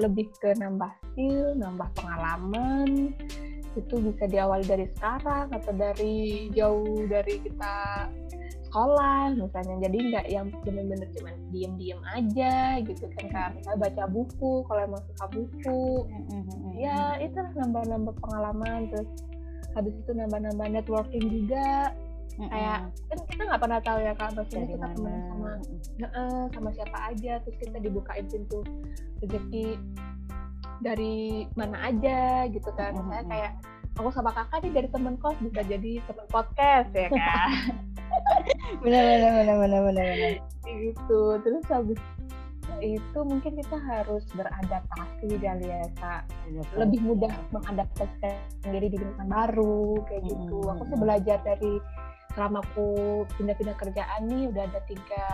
lebih 0.00 0.32
ke 0.40 0.56
nambah 0.56 0.88
skill, 1.12 1.52
nambah 1.60 1.88
pengalaman. 1.92 3.12
Itu 3.76 3.98
bisa 4.00 4.24
diawali 4.30 4.64
dari 4.64 4.86
sekarang 4.96 5.52
atau 5.52 5.72
dari 5.76 6.48
jauh 6.54 7.04
dari 7.10 7.42
kita 7.44 8.08
sekolah 8.70 9.36
misalnya. 9.36 9.76
Jadi 9.84 9.98
nggak 10.14 10.26
yang 10.32 10.46
bener-bener 10.64 11.08
cuma 11.20 11.36
diem-diem 11.52 12.00
aja 12.16 12.80
gitu 12.80 13.04
kan 13.20 13.26
kan 13.28 13.50
misalnya 13.58 13.78
baca 13.84 14.04
buku 14.08 14.64
kalau 14.64 14.80
emang 14.80 15.02
suka 15.12 15.26
buku. 15.28 15.82
Ya 16.78 17.20
itu 17.20 17.36
nambah-nambah 17.36 18.14
pengalaman 18.22 18.88
terus 18.88 19.10
habis 19.74 19.94
itu 19.94 20.10
nambah-nambah 20.14 20.66
networking 20.70 21.26
juga. 21.28 21.92
Mm-hmm. 22.34 22.50
kayak 22.50 22.80
kan 22.90 23.18
kita 23.30 23.42
nggak 23.46 23.62
pernah 23.62 23.78
tahu 23.78 23.98
ya 24.02 24.12
kak 24.18 24.34
maksudnya 24.34 24.66
kita 24.74 24.86
teman 24.90 25.14
sama 25.22 25.50
uh, 26.02 26.44
sama 26.50 26.68
siapa 26.74 26.98
aja 27.14 27.32
terus 27.46 27.56
kita 27.62 27.78
dibukain 27.78 28.26
pintu 28.26 28.58
rezeki 29.22 29.78
dari 30.82 31.46
mana 31.54 31.94
aja 31.94 32.50
gitu 32.50 32.74
kan. 32.74 32.90
Mm-hmm. 32.98 33.10
saya 33.14 33.22
kayak 33.30 33.52
aku 33.94 34.10
sama 34.10 34.34
kakak 34.34 34.66
nih 34.66 34.72
dari 34.82 34.88
temen 34.90 35.14
kos 35.22 35.38
bisa 35.38 35.62
jadi 35.62 35.92
teman 36.10 36.26
podcast 36.26 36.90
ya 36.90 37.06
kan. 37.14 37.70
Benar 38.82 39.02
benar 39.06 39.30
benar 39.38 39.56
benar 39.62 39.80
benar. 39.86 40.34
Gitu 40.66 41.22
terus 41.38 41.64
habis 41.70 42.00
itu 42.84 43.18
mungkin 43.24 43.52
kita 43.56 43.76
harus 43.80 44.24
beradaptasi 44.36 45.28
kali 45.40 45.66
ya 45.66 45.88
kak. 45.98 46.22
Lebih 46.76 47.00
mudah 47.02 47.32
mengadaptasi 47.50 48.30
diri 48.68 48.88
di 48.92 48.96
lingkungan 49.00 49.28
baru 49.28 50.04
kayak 50.06 50.22
gitu. 50.28 50.56
Hmm. 50.60 50.72
aku 50.76 50.82
sih 50.92 50.98
belajar 51.00 51.38
dari 51.42 51.72
selama 52.34 52.58
aku 52.66 52.88
pindah-pindah 53.38 53.76
kerjaan 53.78 54.20
nih 54.26 54.50
udah 54.50 54.62
ada 54.66 54.80
tiga 54.90 55.26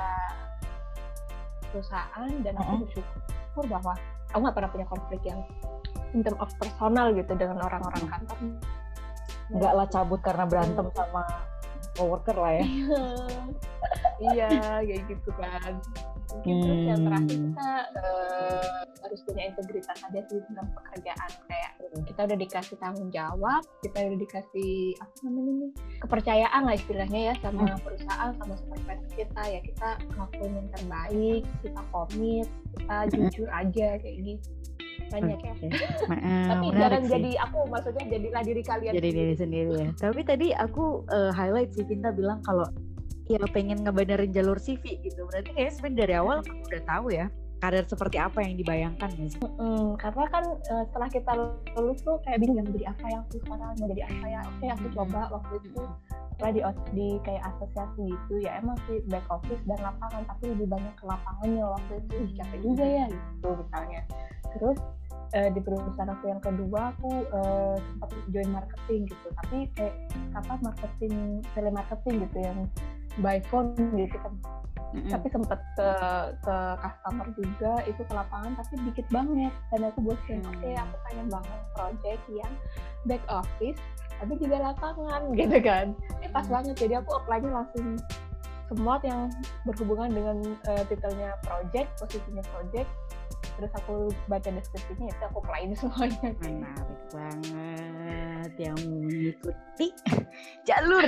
perusahaan 1.70 2.30
dan 2.44 2.54
aku 2.60 2.72
bersyukur 2.84 3.64
bahwa 3.70 3.94
aku 4.30 4.38
nggak 4.42 4.56
pernah 4.56 4.70
punya 4.70 4.86
konflik 4.86 5.20
yang 5.26 5.40
in 6.14 6.20
term 6.26 6.36
of 6.42 6.50
personal 6.58 7.10
gitu 7.14 7.32
dengan 7.34 7.62
orang-orang 7.62 8.04
kantor. 8.06 8.38
Nggak 9.50 9.72
lah 9.74 9.86
cabut 9.90 10.20
karena 10.22 10.44
berantem 10.46 10.86
sama 10.94 11.22
coworker 11.96 12.36
lah 12.36 12.52
ya 12.58 12.66
iya 14.20 14.48
kayak 14.84 15.02
gitu 15.08 15.30
kan 15.34 15.74
mungkin 16.30 16.54
hmm. 16.54 16.62
terus 16.62 16.82
yang 16.86 17.02
terakhir 17.02 17.36
hmm. 17.36 17.46
kita 17.50 17.70
uh, 17.98 18.82
harus 19.02 19.20
punya 19.26 19.42
integritas 19.50 19.98
aja 19.98 20.20
sih 20.30 20.38
dalam 20.54 20.68
pekerjaan 20.78 21.30
kayak 21.50 21.72
kita 22.06 22.20
udah 22.30 22.38
dikasih 22.38 22.76
tanggung 22.78 23.10
jawab 23.10 23.62
kita 23.82 23.96
udah 24.06 24.18
dikasih 24.22 24.74
apa 25.02 25.16
namanya 25.26 25.52
nih 25.58 25.72
kepercayaan 25.98 26.62
lah 26.62 26.74
istilahnya 26.78 27.20
ya 27.32 27.34
sama 27.42 27.62
hmm. 27.66 27.82
perusahaan 27.82 28.30
sama 28.38 28.54
supervisor 28.54 29.10
kita 29.18 29.42
ya 29.42 29.60
kita 29.64 29.88
ngelakuin 30.14 30.52
yang 30.54 30.68
terbaik 30.78 31.42
kita 31.66 31.80
komit 31.90 32.48
kita 32.78 32.96
hmm. 32.96 33.10
jujur 33.10 33.48
aja 33.50 33.88
kayak 33.98 34.16
gitu 34.22 34.50
banyak 35.10 35.38
ya. 35.42 35.54
Tapi 36.50 36.66
jarang 36.74 37.04
sih. 37.04 37.12
jadi 37.12 37.30
aku 37.42 37.58
maksudnya 37.68 38.04
jadilah 38.06 38.42
diri 38.46 38.62
kalian. 38.62 38.92
Jadi 38.94 39.08
diri 39.10 39.34
sendiri 39.34 39.72
ya. 39.74 39.90
Tapi 39.98 40.20
tadi 40.22 40.48
aku 40.54 41.02
uh, 41.10 41.32
highlight 41.34 41.74
sih 41.74 41.84
Vinta 41.84 42.14
bilang 42.14 42.40
kalau 42.46 42.66
ya 43.26 43.42
pengen 43.50 43.82
ngebenerin 43.82 44.30
jalur 44.30 44.58
CV 44.58 45.02
gitu. 45.02 45.26
Berarti 45.30 45.50
kayak 45.54 45.74
sebenarnya 45.74 45.98
dari 46.06 46.14
awal 46.18 46.36
kamu 46.46 46.62
udah 46.66 46.82
tahu 46.86 47.06
ya 47.14 47.26
karir 47.60 47.84
seperti 47.84 48.16
apa 48.16 48.40
yang 48.40 48.56
dibayangkan 48.56 49.10
guys? 49.14 49.36
Hmm, 49.36 49.94
karena 50.00 50.24
kan 50.32 50.44
uh, 50.48 50.84
setelah 50.88 51.08
kita 51.12 51.32
lulus 51.76 52.00
tuh 52.00 52.16
kayak 52.24 52.40
bingung 52.40 52.64
ya, 52.64 52.64
jadi 52.72 52.84
apa 52.96 53.04
yang 53.12 53.20
aku 53.28 53.36
sekarang 53.44 53.60
mau 53.76 53.86
jadi 53.92 54.02
apa 54.08 54.26
ya 54.26 54.40
oke 54.48 54.66
aku 54.80 54.86
coba 54.96 55.20
waktu 55.28 55.54
itu 55.68 55.82
setelah 56.40 56.52
di, 56.56 56.60
di 56.96 57.08
kayak 57.20 57.42
asosiasi 57.52 58.04
gitu 58.08 58.34
ya 58.40 58.50
emang 58.64 58.80
sih 58.88 59.04
back 59.12 59.28
office 59.28 59.60
dan 59.68 59.76
lapangan 59.84 60.24
tapi 60.24 60.56
lebih 60.56 60.66
banyak 60.72 60.94
ke 60.96 61.04
lapangannya 61.04 61.64
waktu 61.68 61.92
itu 62.00 62.16
capek 62.40 62.58
juga 62.64 62.84
ya 62.88 63.04
gitu 63.12 63.48
misalnya 63.60 64.00
terus 64.56 64.78
uh, 65.34 65.48
di 65.50 65.60
perusahaan 65.62 66.10
aku 66.10 66.24
yang 66.30 66.42
kedua 66.42 66.94
aku 66.96 67.10
uh, 67.30 67.76
sempat 67.78 68.10
join 68.34 68.50
marketing 68.50 69.00
gitu 69.06 69.26
tapi 69.42 69.58
kayak 69.78 69.94
apa 70.34 70.54
marketing 70.62 71.44
telemarketing 71.54 72.14
gitu 72.28 72.38
yang 72.42 72.58
by 73.18 73.38
phone 73.50 73.74
gitu 73.94 74.16
kan 74.22 74.34
mm-hmm. 74.94 75.10
tapi 75.10 75.26
sempat 75.30 75.60
ke 75.74 75.90
ke 76.42 76.56
customer 76.78 77.26
juga 77.34 77.72
itu 77.86 78.02
ke 78.02 78.12
lapangan 78.14 78.52
tapi 78.58 78.74
dikit 78.90 79.06
banget 79.10 79.52
dan 79.74 79.80
aku 79.90 79.98
bosan 80.02 80.38
mm. 80.42 80.50
oke 80.50 80.58
okay, 80.62 80.74
aku 80.78 80.96
pengen 81.10 81.26
banget 81.30 81.60
project 81.74 82.22
yang 82.30 82.52
back 83.06 83.22
office 83.30 83.80
tapi 84.20 84.32
juga 84.38 84.56
lapangan 84.72 85.22
gitu 85.40 85.58
kan 85.62 85.86
ini 86.22 86.28
pas 86.30 86.46
mm. 86.46 86.52
banget 86.52 86.74
jadi 86.78 86.94
aku 87.02 87.10
apply-nya 87.22 87.50
langsung 87.50 87.98
semua 88.70 89.02
yang 89.02 89.26
berhubungan 89.66 90.14
dengan 90.14 90.36
uh, 90.70 90.82
titelnya 90.86 91.34
project 91.42 91.90
posisinya 91.98 92.44
project 92.54 92.86
terus 93.60 93.72
aku 93.76 94.08
baca 94.26 94.48
deskripsinya 94.48 95.12
itu 95.12 95.24
aku 95.28 95.38
apply 95.44 95.68
semuanya. 95.76 96.30
Menarik 96.40 97.00
banget 97.12 98.52
yang 98.56 98.78
mengikuti 98.88 99.86
jalur. 100.68 101.06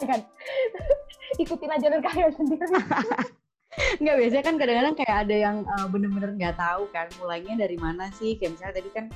Kan? 0.00 0.20
Ikutin 1.36 1.70
aja 1.72 1.82
jalur 1.88 2.00
kalian 2.00 2.32
sendiri. 2.32 2.66
Enggak 4.00 4.16
biasanya 4.16 4.44
kan 4.44 4.56
kadang-kadang 4.56 4.94
kayak 4.96 5.16
ada 5.28 5.36
yang 5.36 5.56
uh, 5.68 5.86
bener-bener 5.92 6.32
nggak 6.32 6.56
tahu 6.56 6.88
kan 6.96 7.12
mulainya 7.20 7.60
dari 7.60 7.76
mana 7.76 8.08
sih. 8.16 8.40
Kayak 8.40 8.56
misalnya 8.56 8.74
tadi 8.80 8.90
kan 8.96 9.06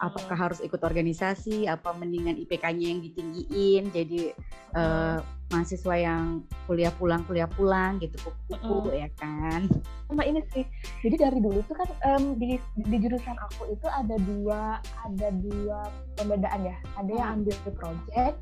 apakah 0.00 0.36
harus 0.36 0.64
ikut 0.64 0.80
organisasi 0.80 1.68
apa 1.68 1.92
mendingan 1.92 2.40
IPK-nya 2.40 2.86
yang 2.96 3.00
ditinggiin. 3.04 3.84
Jadi 3.92 4.32
uh, 4.72 5.20
mahasiswa 5.50 5.94
yang 5.94 6.42
kuliah 6.66 6.90
pulang 6.98 7.22
kuliah 7.24 7.46
pulang 7.46 8.02
gitu 8.02 8.18
kupu-kupu 8.18 8.90
mm. 8.90 8.98
ya 8.98 9.08
kan 9.14 9.70
sama 10.10 10.22
ini 10.26 10.42
sih 10.50 10.66
jadi 11.06 11.30
dari 11.30 11.38
dulu 11.38 11.62
tuh 11.70 11.76
kan 11.78 11.88
um, 12.14 12.34
di 12.38 12.58
di 12.82 12.96
jurusan 12.98 13.36
aku 13.38 13.70
itu 13.70 13.86
ada 13.86 14.16
dua 14.26 14.82
ada 15.06 15.28
dua 15.38 15.86
pembedaan 16.18 16.66
ya 16.66 16.76
ada 16.98 17.12
yang 17.14 17.28
ambil 17.42 17.56
project 17.78 18.36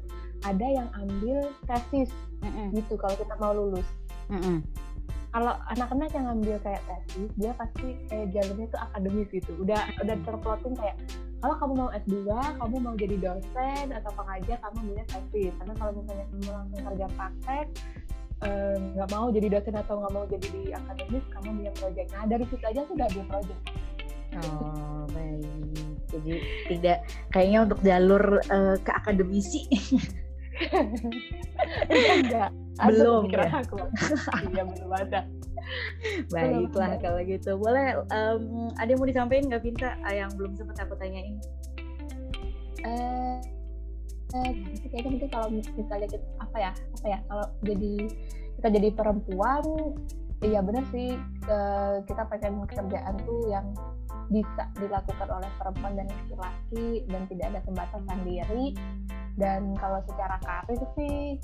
ada 0.44 0.66
yang 0.66 0.88
ambil 0.96 1.52
tesis 1.68 2.08
mm 2.40 2.48
-mm. 2.48 2.66
gitu 2.76 2.96
kalau 2.96 3.16
kita 3.16 3.34
mau 3.36 3.52
lulus 3.52 3.88
mm 4.32 4.40
-mm. 4.40 4.58
Kalau 5.34 5.50
anak-anak 5.66 6.14
yang 6.14 6.26
ambil 6.30 6.56
kayak 6.62 6.78
tesis 6.86 7.26
dia 7.34 7.50
pasti 7.58 7.98
kayak 8.06 8.30
jalurnya 8.30 8.70
itu 8.70 8.78
akademis 8.78 9.28
gitu. 9.34 9.50
Udah 9.58 9.82
udah 9.98 10.16
terplotin 10.22 10.74
kayak 10.78 10.96
kalau 11.42 11.54
kamu 11.58 11.72
mau 11.74 11.90
S2 11.90 12.18
kamu 12.62 12.76
mau 12.78 12.94
jadi 12.94 13.16
dosen 13.18 13.86
atau 13.90 14.10
pengajar 14.14 14.56
kamu 14.62 14.76
ambilnya 14.78 15.06
tesis 15.10 15.52
karena 15.58 15.74
kalau 15.74 15.92
misalnya 15.98 16.26
kamu 16.30 16.48
langsung 16.54 16.82
kerja 16.86 17.06
praktek 17.18 17.66
eh, 18.46 18.76
nggak 18.94 19.08
um, 19.10 19.14
mau 19.18 19.26
jadi 19.34 19.48
dosen 19.58 19.74
atau 19.74 19.94
nggak 19.98 20.12
mau 20.14 20.24
jadi 20.30 20.46
di 20.54 20.62
akademis 20.70 21.24
kamu 21.34 21.46
ambil 21.50 21.74
project. 21.82 22.08
Nah 22.14 22.24
dari 22.30 22.44
situ 22.46 22.64
aja 22.70 22.80
sudah 22.86 23.06
ambil 23.10 23.24
project. 23.26 23.60
Oh 24.38 25.02
baik. 25.10 25.50
Jadi 26.14 26.32
tidak 26.70 26.98
kayaknya 27.34 27.58
untuk 27.66 27.80
jalur 27.82 28.38
uh, 28.38 28.78
ke 28.78 28.90
akademisi 28.94 29.66
enggak. 32.20 32.50
Belum 32.90 33.22
ya. 33.30 33.62
aku. 33.62 33.78
Iya 34.50 34.62
belum 34.66 34.90
ada. 34.90 35.20
Baiklah 36.28 36.92
kalau 37.00 37.20
gitu. 37.24 37.50
Boleh 37.56 37.98
um, 38.10 38.68
ada 38.76 38.88
yang 38.90 39.00
mau 39.00 39.08
disampaikan 39.08 39.48
nggak 39.48 39.62
Vinta 39.62 39.96
ah, 40.04 40.14
yang 40.14 40.30
belum 40.34 40.52
sempat 40.58 40.82
aku 40.84 40.94
tanyain. 40.98 41.38
Eh 42.84 43.38
eh 44.34 44.50
kayaknya 44.90 45.10
mungkin 45.14 45.30
kalau 45.30 45.48
misalnya 45.48 46.08
kita, 46.10 46.26
apa 46.42 46.56
ya 46.58 46.72
apa 46.74 47.06
ya 47.06 47.18
kalau 47.30 47.46
jadi 47.62 47.94
kita 48.58 48.68
jadi 48.74 48.88
perempuan 48.90 49.62
iya 50.42 50.58
benar 50.58 50.82
sih 50.90 51.14
uh, 51.46 52.02
kita 52.02 52.26
pengen 52.26 52.66
kerjaan 52.66 53.14
tuh 53.22 53.40
yang 53.46 53.66
bisa 54.32 54.66
dilakukan 54.80 55.28
oleh 55.30 55.50
perempuan 55.60 55.94
dan 55.94 56.06
laki-laki 56.10 57.06
dan 57.06 57.22
tidak 57.30 57.46
ada 57.54 57.60
pembatasan 57.62 58.18
diri 58.26 58.74
dan 59.34 59.74
kalau 59.82 59.98
secara 60.06 60.38
karir 60.46 60.82
sih 60.94 61.42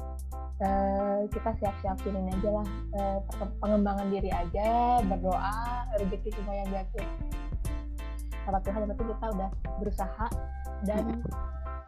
uh, 0.62 1.26
kita 1.26 1.50
siap-siapin 1.58 2.22
aja 2.30 2.50
lah. 2.54 2.68
Uh, 2.94 3.18
pengembangan 3.58 4.06
diri 4.14 4.30
aja 4.30 5.00
berdoa 5.02 5.86
rezeki 5.98 6.30
semua 6.38 6.54
yang 6.54 6.68
diatur. 6.70 7.06
Sama 8.46 8.58
Tuhan 8.62 8.78
yang 8.86 8.90
penting 8.94 9.08
kita 9.10 9.26
udah 9.34 9.50
berusaha 9.82 10.26
dan 10.86 11.04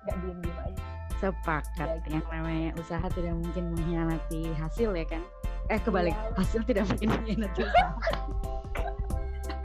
nggak 0.03 0.17
diem-diem 0.27 0.59
aja. 0.67 0.83
Sepakat 1.23 1.87
ya, 1.87 1.97
gitu. 2.03 2.19
yang 2.19 2.27
namanya 2.35 2.71
usaha 2.75 3.07
tidak 3.15 3.35
mungkin 3.39 3.65
mengkhianati 3.79 4.43
hasil 4.59 4.91
ya 4.99 5.07
kan? 5.07 5.23
Eh 5.71 5.79
kebalik 5.79 6.19
ya. 6.19 6.35
hasil 6.35 6.61
tidak 6.67 6.85
mungkin 6.91 7.09
mengkhianati 7.15 7.61
usaha. 7.63 7.95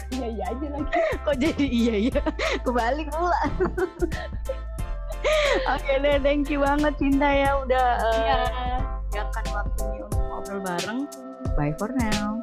Iya 0.08 0.28
iya 0.34 0.44
aja 0.54 0.68
lagi. 0.70 0.92
Kok 1.26 1.36
jadi 1.42 1.66
iya 1.66 1.96
iya? 2.10 2.22
Kebalik 2.62 3.10
pula 3.10 3.42
Oke 5.76 5.94
deh, 6.00 6.18
thank 6.22 6.48
you 6.48 6.62
banget 6.62 6.94
Cinta 7.00 7.28
ya 7.28 7.52
udah 7.62 7.88
uh, 8.02 8.18
ya. 9.14 9.24
waktunya 9.52 10.02
untuk 10.06 10.24
ngobrol 10.30 10.60
bareng. 10.62 11.00
Bye 11.58 11.74
for 11.76 11.90
now. 11.94 12.42